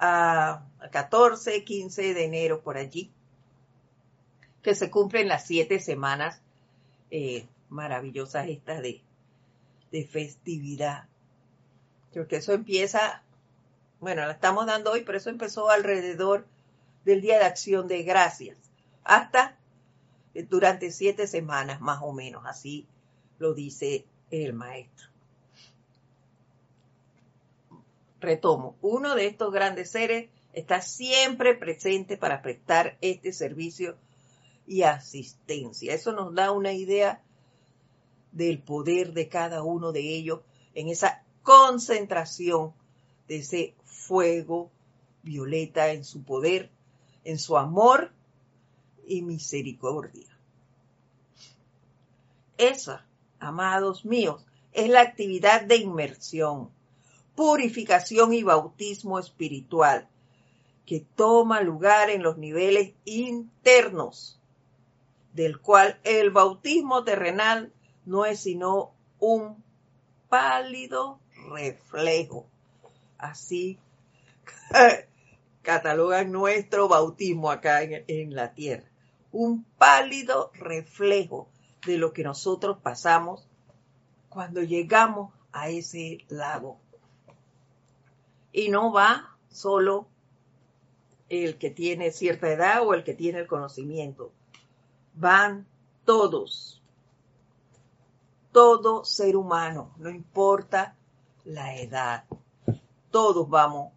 a 0.01 0.65
14, 0.91 1.63
15 1.63 2.13
de 2.15 2.25
enero 2.25 2.61
por 2.61 2.75
allí 2.75 3.11
que 4.63 4.75
se 4.75 4.89
cumplen 4.89 5.27
las 5.27 5.45
siete 5.45 5.79
semanas 5.79 6.41
eh, 7.11 7.47
maravillosas 7.69 8.47
estas 8.47 8.81
de, 8.81 9.01
de 9.91 10.05
festividad. 10.05 11.07
Porque 12.13 12.37
eso 12.37 12.53
empieza, 12.53 13.23
bueno, 13.99 14.25
la 14.25 14.31
estamos 14.31 14.65
dando 14.65 14.91
hoy, 14.91 15.03
pero 15.03 15.17
eso 15.17 15.29
empezó 15.29 15.69
alrededor 15.69 16.45
del 17.05 17.21
Día 17.21 17.37
de 17.37 17.45
Acción 17.45 17.87
de 17.87 18.03
Gracias, 18.03 18.57
hasta 19.03 19.55
eh, 20.33 20.43
durante 20.43 20.91
siete 20.91 21.27
semanas 21.27 21.79
más 21.79 21.99
o 22.01 22.11
menos, 22.11 22.43
así 22.45 22.87
lo 23.39 23.53
dice 23.53 24.05
el 24.31 24.53
maestro. 24.53 25.10
Retomo, 28.21 28.77
uno 28.81 29.15
de 29.15 29.25
estos 29.25 29.51
grandes 29.51 29.91
seres 29.91 30.29
está 30.53 30.81
siempre 30.81 31.55
presente 31.55 32.17
para 32.17 32.41
prestar 32.41 32.97
este 33.01 33.33
servicio 33.33 33.97
y 34.67 34.83
asistencia. 34.83 35.93
Eso 35.93 36.13
nos 36.13 36.33
da 36.35 36.51
una 36.51 36.71
idea 36.71 37.23
del 38.31 38.59
poder 38.59 39.13
de 39.13 39.27
cada 39.27 39.63
uno 39.63 39.91
de 39.91 40.01
ellos 40.01 40.41
en 40.75 40.87
esa 40.87 41.23
concentración 41.43 42.73
de 43.27 43.37
ese 43.37 43.75
fuego 43.85 44.71
violeta 45.23 45.91
en 45.91 46.03
su 46.03 46.23
poder, 46.23 46.69
en 47.23 47.39
su 47.39 47.57
amor 47.57 48.11
y 49.05 49.23
misericordia. 49.23 50.27
Esa, 52.57 53.05
amados 53.39 54.05
míos, 54.05 54.45
es 54.71 54.89
la 54.89 55.01
actividad 55.01 55.65
de 55.65 55.77
inmersión, 55.77 56.69
purificación 57.35 58.33
y 58.33 58.43
bautismo 58.43 59.19
espiritual 59.19 60.07
que 60.85 61.05
toma 61.15 61.61
lugar 61.61 62.09
en 62.09 62.23
los 62.23 62.37
niveles 62.37 62.93
internos 63.05 64.41
del 65.33 65.59
cual 65.59 65.99
el 66.03 66.31
bautismo 66.31 67.03
terrenal 67.03 67.71
no 68.05 68.25
es 68.25 68.41
sino 68.41 68.91
un 69.19 69.63
pálido 70.27 71.19
reflejo. 71.49 72.47
Así 73.17 73.79
catalogan 75.61 76.31
nuestro 76.31 76.87
bautismo 76.87 77.51
acá 77.51 77.83
en, 77.83 78.03
en, 78.07 78.35
la 78.35 78.53
tierra. 78.53 78.89
Un 79.31 79.63
pálido 79.77 80.51
reflejo 80.55 81.47
de 81.85 81.97
lo 81.97 82.11
que 82.11 82.23
nosotros 82.23 82.77
pasamos 82.81 83.47
cuando 84.29 84.61
llegamos 84.61 85.33
a 85.53 85.69
ese 85.69 86.25
lago. 86.27 86.80
Y 88.51 88.69
no 88.69 88.91
va 88.91 89.35
solo 89.49 90.07
el 91.29 91.57
que 91.57 91.69
tiene 91.69 92.11
cierta 92.11 92.51
edad 92.51 92.85
o 92.85 92.93
el 92.93 93.03
que 93.03 93.13
tiene 93.13 93.39
el 93.39 93.47
conocimiento 93.47 94.31
van 95.13 95.67
todos, 96.05 96.81
todo 98.51 99.05
ser 99.05 99.35
humano, 99.35 99.93
no 99.97 100.09
importa 100.09 100.95
la 101.45 101.77
edad, 101.77 102.25
todos 103.11 103.49
vamos 103.49 103.93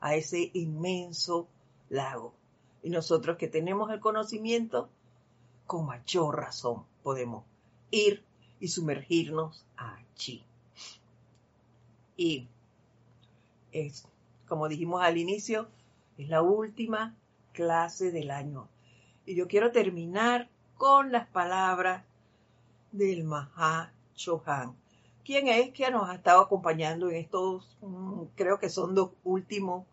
a 0.00 0.14
ese 0.14 0.50
inmenso 0.54 1.48
lago. 1.88 2.34
Y 2.82 2.90
nosotros 2.90 3.36
que 3.36 3.48
tenemos 3.48 3.90
el 3.90 4.00
conocimiento, 4.00 4.88
con 5.66 5.86
mayor 5.86 6.36
razón 6.36 6.84
podemos 7.02 7.44
ir 7.90 8.24
y 8.60 8.68
sumergirnos 8.68 9.66
allí. 9.76 10.44
Y 12.16 12.48
es, 13.72 14.06
como 14.46 14.68
dijimos 14.68 15.02
al 15.02 15.18
inicio, 15.18 15.68
es 16.16 16.28
la 16.28 16.42
última 16.42 17.14
clase 17.52 18.10
del 18.10 18.30
año. 18.30 18.68
Y 19.26 19.34
yo 19.34 19.48
quiero 19.48 19.72
terminar 19.72 20.48
con 20.76 21.12
las 21.12 21.26
palabras 21.28 22.04
del 22.92 23.24
Maha 23.24 23.92
Chohan. 24.14 24.76
¿Quién 25.24 25.48
es 25.48 25.70
que 25.70 25.90
nos 25.90 26.08
ha 26.08 26.14
estado 26.14 26.40
acompañando 26.40 27.10
en 27.10 27.16
estos, 27.16 27.76
mm, 27.82 28.22
creo 28.34 28.58
que 28.58 28.70
son 28.70 28.94
dos 28.94 29.10
últimos 29.24 29.86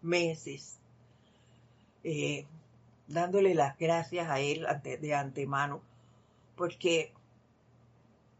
meses? 0.00 0.78
Eh, 2.02 2.46
dándole 3.06 3.54
las 3.54 3.78
gracias 3.78 4.28
a 4.28 4.40
él 4.40 4.66
de 4.82 5.14
antemano, 5.14 5.82
porque 6.56 7.12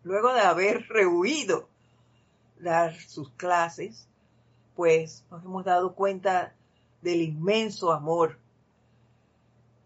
luego 0.03 0.33
de 0.33 0.41
haber 0.41 0.89
rehuido 0.89 1.69
dar 2.59 2.95
sus 2.95 3.31
clases, 3.33 4.09
pues 4.77 5.25
nos 5.31 5.45
hemos 5.45 5.65
dado 5.65 5.95
cuenta 5.95 6.55
del 7.03 7.23
inmenso 7.23 7.93
amor 7.93 8.39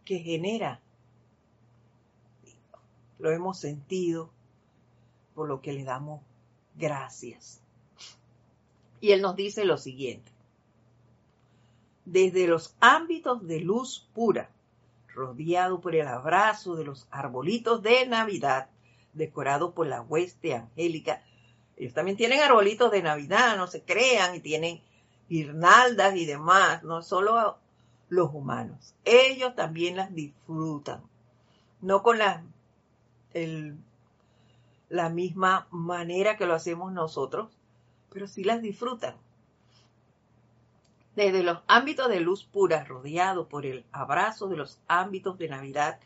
que 0.05 0.19
genera 0.19 0.81
lo 3.19 3.31
hemos 3.31 3.59
sentido 3.59 4.31
por 5.35 5.49
lo 5.49 5.61
que 5.61 5.73
le 5.73 5.85
damos 5.85 6.23
gracias. 6.77 7.61
Y 9.01 9.13
él 9.13 9.23
nos 9.23 9.37
dice 9.37 9.65
lo 9.65 9.79
siguiente. 9.79 10.33
Desde 12.05 12.47
los 12.47 12.75
ámbitos 12.81 13.47
de 13.47 13.61
luz 13.61 14.09
pura, 14.15 14.51
rodeado 15.09 15.81
por 15.81 15.95
el 15.95 16.07
abrazo 16.07 16.77
de 16.77 16.85
los 16.85 17.09
arbolitos 17.11 17.83
de 17.83 18.07
Navidad, 18.07 18.69
decorados 19.13 19.73
por 19.73 19.87
la 19.87 20.03
hueste 20.03 20.55
angélica. 20.55 21.23
Ellos 21.77 21.93
también 21.93 22.17
tienen 22.17 22.41
arbolitos 22.41 22.91
de 22.91 23.03
Navidad, 23.03 23.57
no 23.57 23.67
se 23.67 23.83
crean, 23.83 24.35
y 24.35 24.41
tienen 24.41 24.81
guirnaldas 25.29 26.17
y 26.17 26.25
demás, 26.25 26.83
no 26.83 27.03
solo 27.03 27.59
los 28.09 28.33
humanos. 28.33 28.95
Ellos 29.05 29.55
también 29.55 29.97
las 29.97 30.15
disfrutan, 30.15 31.03
no 31.81 32.03
con 32.03 32.19
la, 32.19 32.43
la 34.89 35.09
misma 35.11 35.67
manera 35.71 36.37
que 36.37 36.47
lo 36.47 36.55
hacemos 36.55 36.93
nosotros, 36.93 37.51
pero 38.11 38.27
sí 38.27 38.45
las 38.45 38.63
disfrutan. 38.63 39.15
Desde 41.15 41.43
los 41.43 41.59
ámbitos 41.67 42.09
de 42.09 42.21
luz 42.21 42.45
pura, 42.45 42.85
rodeado 42.85 43.49
por 43.49 43.67
el 43.67 43.85
abrazo 43.93 44.49
de 44.49 44.57
los 44.57 44.79
ámbitos 44.87 45.39
de 45.39 45.49
Navidad, 45.49 45.99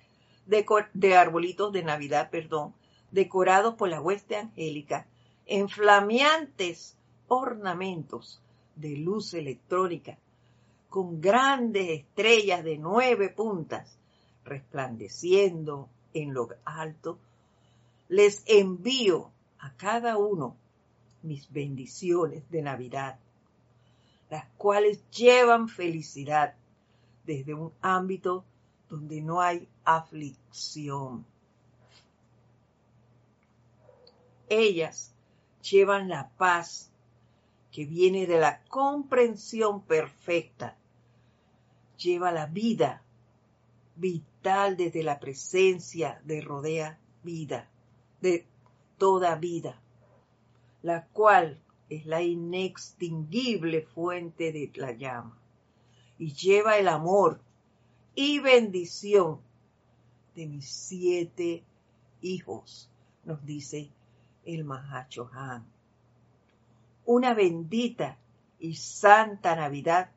de, 0.47 0.65
de 0.95 1.17
arbolitos 1.17 1.73
de 1.73 1.83
Navidad, 1.83 2.31
perdón, 2.31 2.75
decorados 3.11 3.75
por 3.75 3.89
la 3.89 4.01
hueste 4.01 4.37
angélica, 4.37 5.07
en 5.51 5.69
flameantes 5.69 6.97
ornamentos 7.27 8.41
de 8.77 8.97
luz 8.97 9.35
electrónica, 9.35 10.17
con 10.89 11.21
grandes 11.21 11.89
estrellas 11.91 12.63
de 12.63 12.79
nueve 12.79 13.31
puntas, 13.31 13.99
resplandeciendo 14.45 15.89
en 16.15 16.35
lo 16.35 16.51
alto, 16.65 17.19
les 18.09 18.45
envío 18.47 19.33
a 19.59 19.73
cada 19.73 20.19
uno 20.19 20.55
mis 21.25 21.51
bendiciones 21.53 22.49
de 22.49 22.63
Navidad, 22.63 23.19
las 24.31 24.47
cuales 24.57 25.03
llevan 25.11 25.69
felicidad 25.69 26.55
desde 27.27 27.55
un 27.55 27.73
ámbito 27.81 28.45
donde 28.89 29.21
no 29.21 29.41
hay 29.41 29.69
aflicción. 29.85 31.27
Ellas 34.49 35.13
llevan 35.63 36.09
la 36.09 36.31
paz 36.31 36.91
que 37.71 37.85
viene 37.85 38.27
de 38.27 38.39
la 38.39 38.63
comprensión 38.65 39.83
perfecta. 39.83 40.77
Lleva 41.97 42.33
la 42.33 42.47
vida 42.47 43.03
vital 43.97 44.77
desde 44.77 45.03
la 45.03 45.21
presencia 45.21 46.21
de 46.25 46.41
rodea 46.41 46.99
vida, 47.23 47.69
de 48.21 48.47
toda 48.99 49.37
vida, 49.37 49.81
la 50.83 51.07
cual 51.07 51.61
es 51.89 52.07
la 52.07 52.23
inextinguible 52.23 53.83
fuente 53.83 54.53
de 54.53 54.71
la 54.77 54.93
llama 54.93 55.41
y 56.21 56.35
lleva 56.35 56.77
el 56.77 56.87
amor 56.87 57.41
y 58.15 58.41
bendición 58.41 59.41
de 60.35 60.47
mis 60.47 60.69
siete 60.69 61.65
hijos, 62.21 62.91
nos 63.25 63.45
dice 63.45 63.91
el 64.45 64.67
Han. 65.33 65.65
Una 67.07 67.35
bendita 67.35 68.17
y 68.59 68.77
santa 68.77 69.57
Navidad 69.57 70.11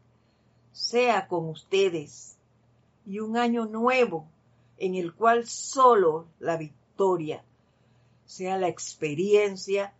sea 0.71 1.27
con 1.27 1.49
ustedes 1.49 2.37
y 3.05 3.19
un 3.19 3.37
año 3.37 3.65
nuevo 3.65 4.27
en 4.77 4.95
el 4.95 5.13
cual 5.13 5.47
solo 5.47 6.27
la 6.39 6.57
victoria 6.57 7.43
sea 8.25 8.57
la 8.57 8.67
experiencia 8.67 9.93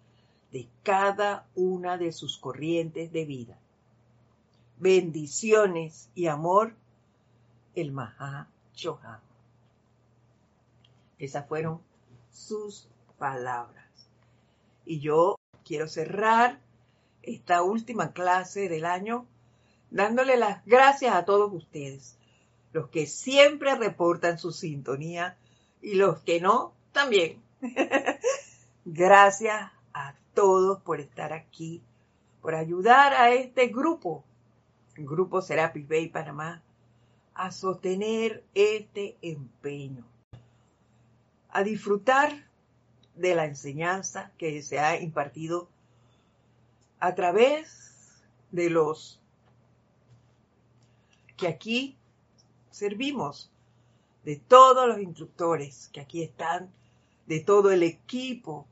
de 0.52 0.68
cada 0.84 1.48
una 1.56 1.98
de 1.98 2.12
sus 2.12 2.38
corrientes 2.38 3.12
de 3.12 3.26
vida. 3.26 3.58
Bendiciones 4.80 6.10
y 6.16 6.28
amor, 6.28 6.76
el 7.76 7.92
Maha 7.92 8.48
Chohan. 8.74 9.20
Esas 11.20 11.48
fueron 11.48 11.80
sus 12.32 12.88
palabras. 13.18 13.83
Y 14.86 15.00
yo 15.00 15.38
quiero 15.64 15.88
cerrar 15.88 16.60
esta 17.22 17.64
última 17.64 18.12
clase 18.12 18.70
del 18.70 18.86
año 18.86 19.26
dándole 19.90 20.38
las 20.38 20.66
gracias 20.66 21.16
a 21.16 21.24
todos 21.24 21.54
ustedes, 21.54 22.18
los 22.74 22.90
que 22.90 23.06
siempre 23.06 23.76
reportan 23.76 24.38
su 24.40 24.52
sintonía 24.52 25.38
y 25.82 25.96
los 25.96 26.20
que 26.22 26.42
no, 26.42 26.74
también. 26.92 27.42
gracias 28.86 29.72
a 29.94 30.16
todos 30.34 30.82
por 30.82 31.00
estar 31.00 31.32
aquí, 31.32 31.82
por 32.42 32.56
ayudar 32.56 33.14
a 33.14 33.32
este 33.32 33.68
grupo, 33.68 34.24
grupo 34.98 35.42
Serapis 35.42 35.88
Bay 35.88 36.10
Panamá, 36.10 36.64
a 37.36 37.52
sostener 37.52 38.44
este 38.54 39.18
empeño, 39.22 40.06
a 41.50 41.64
disfrutar 41.64 42.48
de 43.16 43.36
la 43.36 43.46
enseñanza 43.46 44.32
que 44.38 44.62
se 44.62 44.80
ha 44.80 45.00
impartido 45.00 45.70
a 47.00 47.16
través 47.16 48.24
de 48.52 48.70
los 48.70 49.20
que 51.38 51.48
aquí 51.48 51.98
servimos, 52.72 53.52
de 54.24 54.38
todos 54.38 54.88
los 54.88 55.00
instructores 55.00 55.90
que 55.92 56.00
aquí 56.00 56.24
están, 56.24 56.72
de 57.26 57.40
todo 57.42 57.72
el 57.72 57.84
equipo, 57.84 58.66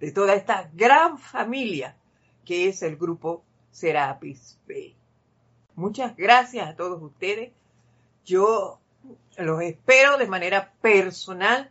de 0.00 0.12
toda 0.12 0.34
esta 0.34 0.70
gran 0.72 1.18
familia 1.18 1.96
que 2.44 2.68
es 2.68 2.82
el 2.82 2.96
grupo 2.96 3.44
Serapis 3.70 4.58
Bay. 4.66 4.96
Muchas 5.74 6.16
gracias 6.16 6.68
a 6.68 6.74
todos 6.74 7.02
ustedes. 7.02 7.52
Yo 8.24 8.80
los 9.36 9.62
espero 9.62 10.16
de 10.16 10.26
manera 10.26 10.72
personal 10.80 11.70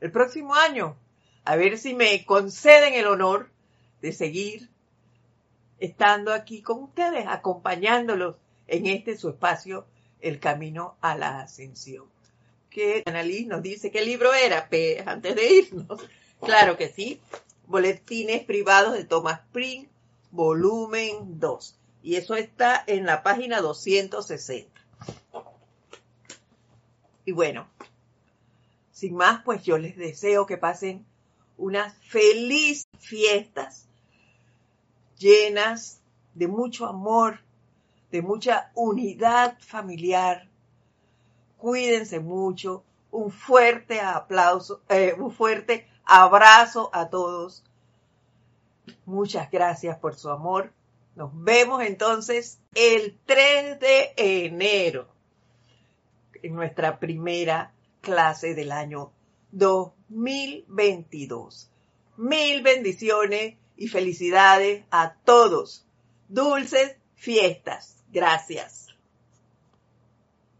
el 0.00 0.10
próximo 0.10 0.54
año 0.54 0.96
a 1.44 1.56
ver 1.56 1.78
si 1.78 1.94
me 1.94 2.24
conceden 2.24 2.94
el 2.94 3.06
honor 3.06 3.50
de 4.02 4.12
seguir 4.12 4.70
estando 5.78 6.32
aquí 6.32 6.62
con 6.62 6.82
ustedes, 6.82 7.26
acompañándolos 7.26 8.36
en 8.66 8.86
este 8.86 9.16
su 9.16 9.30
espacio, 9.30 9.86
El 10.20 10.38
Camino 10.38 10.96
a 11.00 11.16
la 11.16 11.40
Ascensión. 11.40 12.06
Que 12.68 13.02
Annalise 13.06 13.48
nos 13.48 13.62
dice 13.62 13.90
qué 13.90 14.02
libro 14.02 14.32
era, 14.32 14.68
antes 15.06 15.34
de 15.34 15.52
irnos. 15.52 16.00
Claro 16.40 16.76
que 16.76 16.88
sí, 16.88 17.20
Boletines 17.66 18.44
Privados 18.44 18.94
de 18.94 19.04
Thomas 19.04 19.40
Pring, 19.52 19.88
volumen 20.30 21.40
2. 21.40 21.76
Y 22.02 22.16
eso 22.16 22.34
está 22.34 22.82
en 22.86 23.06
la 23.06 23.22
página 23.22 23.60
260. 23.60 24.70
Y 27.24 27.32
bueno, 27.32 27.68
sin 28.92 29.14
más, 29.14 29.42
pues 29.44 29.62
yo 29.62 29.78
les 29.78 29.96
deseo 29.96 30.46
que 30.46 30.56
pasen 30.56 31.06
unas 31.60 31.94
felices 31.98 32.86
fiestas 32.98 33.86
llenas 35.18 36.00
de 36.34 36.48
mucho 36.48 36.86
amor, 36.86 37.40
de 38.10 38.22
mucha 38.22 38.72
unidad 38.74 39.58
familiar. 39.60 40.48
Cuídense 41.58 42.18
mucho. 42.18 42.82
Un 43.12 43.30
fuerte 43.30 44.00
aplauso, 44.00 44.82
eh, 44.88 45.14
un 45.18 45.32
fuerte 45.32 45.86
abrazo 46.04 46.90
a 46.92 47.10
todos. 47.10 47.64
Muchas 49.04 49.50
gracias 49.50 49.98
por 49.98 50.14
su 50.14 50.30
amor. 50.30 50.72
Nos 51.16 51.30
vemos 51.34 51.82
entonces 51.82 52.60
el 52.74 53.18
3 53.26 53.80
de 53.80 54.14
enero 54.16 55.08
en 56.42 56.54
nuestra 56.54 56.98
primera 56.98 57.74
clase 58.00 58.54
del 58.54 58.72
año 58.72 59.10
2022. 60.10 61.70
Mil 62.16 62.62
bendiciones 62.62 63.54
y 63.76 63.88
felicidades 63.88 64.84
a 64.90 65.14
todos. 65.24 65.86
Dulces 66.28 66.96
fiestas. 67.14 68.04
Gracias. 68.12 68.89